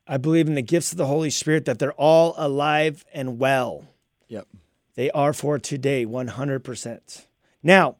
[0.06, 3.86] I believe in the gifts of the Holy Spirit that they're all alive and well.
[4.28, 4.50] Yep.
[4.96, 7.26] They are for today, 100%.
[7.64, 7.96] Now,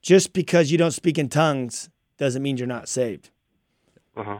[0.00, 3.28] just because you don't speak in tongues doesn't mean you're not saved.
[4.16, 4.38] Uh-huh.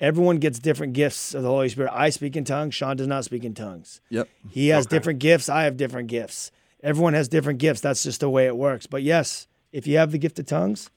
[0.00, 1.92] Everyone gets different gifts of the Holy Spirit.
[1.94, 2.74] I speak in tongues.
[2.74, 4.00] Sean does not speak in tongues.
[4.08, 4.28] Yep.
[4.50, 5.48] He has different gifts.
[5.50, 6.50] I have different gifts.
[6.82, 7.82] Everyone has different gifts.
[7.82, 8.86] That's just the way it works.
[8.86, 10.88] But yes, if you have the gift of tongues,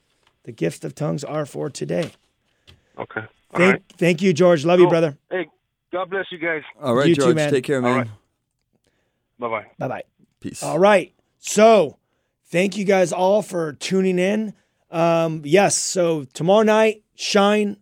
[0.44, 2.12] the gift of tongues are for today.
[2.98, 3.22] Okay.
[3.22, 3.84] All Thank, right.
[3.98, 4.64] thank you, George.
[4.66, 5.18] Love you, brother.
[5.30, 5.48] Hey,
[5.92, 6.64] God bless you guys.
[6.82, 7.36] All right, You too, George.
[7.36, 7.52] man.
[7.52, 7.92] Take care, man.
[7.92, 8.08] All right.
[9.40, 9.66] Bye bye.
[9.78, 10.04] Bye bye.
[10.40, 10.64] Peace.
[10.64, 11.14] All right.
[11.40, 11.98] So,
[12.46, 14.54] thank you guys all for tuning in.
[14.90, 15.76] Um, yes.
[15.78, 17.78] So tomorrow night, Shine,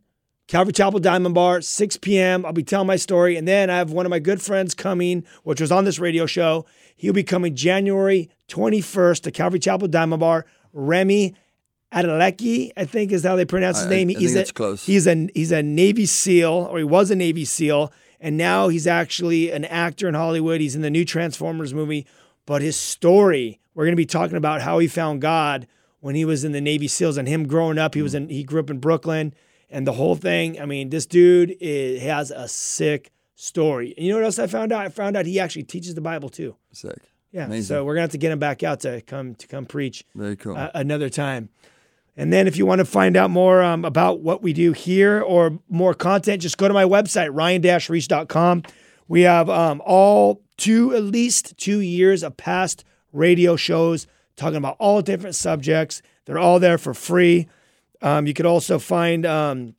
[0.52, 2.46] Calvary Chapel Diamond Bar, 6 p.m.
[2.46, 5.24] I'll be telling my story, and then I have one of my good friends coming,
[5.44, 6.66] which was on this radio show.
[6.98, 10.46] He'll be coming January 21st to Calvary Chapel Diamond Bar.
[10.74, 11.36] Remi
[11.94, 14.10] Adeleke, I think is how they pronounce his I- I name.
[14.10, 14.86] he's a, close.
[14.86, 18.88] He's a he's a Navy SEAL, or he was a Navy SEAL, and now he's
[18.88, 20.60] actually an actor in Hollywood.
[20.60, 22.06] He's in the new Transformers movie.
[22.46, 25.66] But his story, we're going to be talking about how he found God
[26.02, 27.96] when he was in the Navy SEALs and him growing up.
[27.96, 28.24] He was mm.
[28.24, 29.34] in he grew up in Brooklyn
[29.72, 30.62] and the whole thing.
[30.62, 33.94] I mean, this dude is, has a sick story.
[33.98, 34.86] And you know what else I found out?
[34.86, 36.56] I found out he actually teaches the Bible too.
[36.72, 37.00] Sick.
[37.32, 37.46] Yeah.
[37.46, 37.64] Amazing.
[37.64, 40.36] So we're gonna have to get him back out to come to come preach Very
[40.36, 40.56] cool.
[40.56, 41.50] uh, another time.
[42.18, 45.22] And then if you want to find out more um, about what we do here
[45.22, 48.64] or more content, just go to my website, ryan-ries.com.
[49.08, 54.76] We have um, all two, at least two years of past radio shows talking about
[54.78, 56.02] all different subjects.
[56.26, 57.48] They're all there for free.
[58.02, 59.76] Um, you could also find um,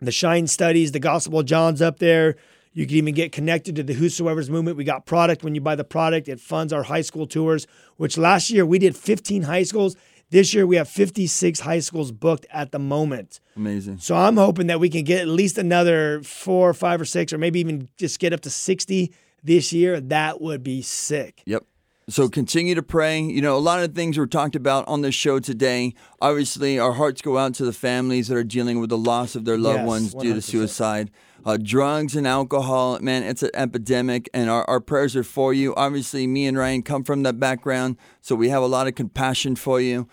[0.00, 2.36] the Shine Studies, the Gospel of John's up there.
[2.72, 4.76] You can even get connected to the Whosoever's movement.
[4.76, 5.42] We got product.
[5.42, 7.66] When you buy the product, it funds our high school tours,
[7.96, 9.96] which last year we did 15 high schools.
[10.30, 13.40] This year we have 56 high schools booked at the moment.
[13.56, 13.98] Amazing.
[13.98, 17.32] So I'm hoping that we can get at least another four or five or six,
[17.32, 19.12] or maybe even just get up to 60
[19.42, 20.00] this year.
[20.00, 21.42] That would be sick.
[21.46, 21.64] Yep.
[22.10, 23.20] So continue to pray.
[23.20, 25.94] You know, a lot of things were talked about on this show today.
[26.20, 29.44] Obviously, our hearts go out to the families that are dealing with the loss of
[29.44, 31.12] their loved Yes, ones due to suicide.
[31.44, 35.72] Uh, drugs and alcohol, man, it's an epidemic, and our, our prayers are for you.
[35.76, 39.54] Obviously, me and Ryan come from that background, so we have a lot of compassion
[39.54, 40.08] for you.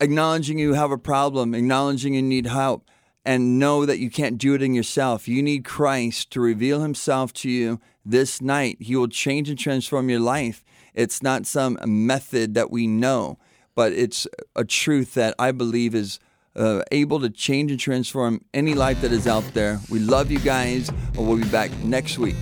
[0.00, 2.86] Acknowledging you have a problem, acknowledging you need help,
[3.24, 5.26] and know that you can't do it in yourself.
[5.26, 8.76] You need Christ to reveal himself to you this night.
[8.80, 10.62] He will change and transform your life.
[10.98, 13.38] It's not some method that we know,
[13.76, 14.26] but it's
[14.56, 16.18] a truth that I believe is
[16.56, 19.78] uh, able to change and transform any life that is out there.
[19.88, 22.34] We love you guys, and we'll be back next week.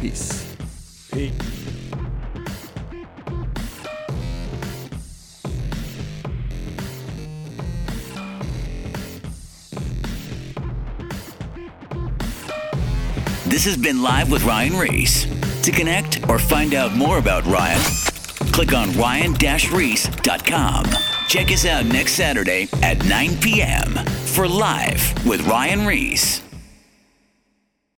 [0.00, 0.52] Peace.
[1.12, 1.32] Pete.
[13.46, 15.49] This has been Live with Ryan Ries.
[15.62, 17.80] To connect or find out more about Ryan,
[18.52, 20.84] click on ryan-ries.com.
[21.28, 23.92] Check us out next Saturday at 9 p.m.
[24.26, 26.49] for Live with Ryan Ries.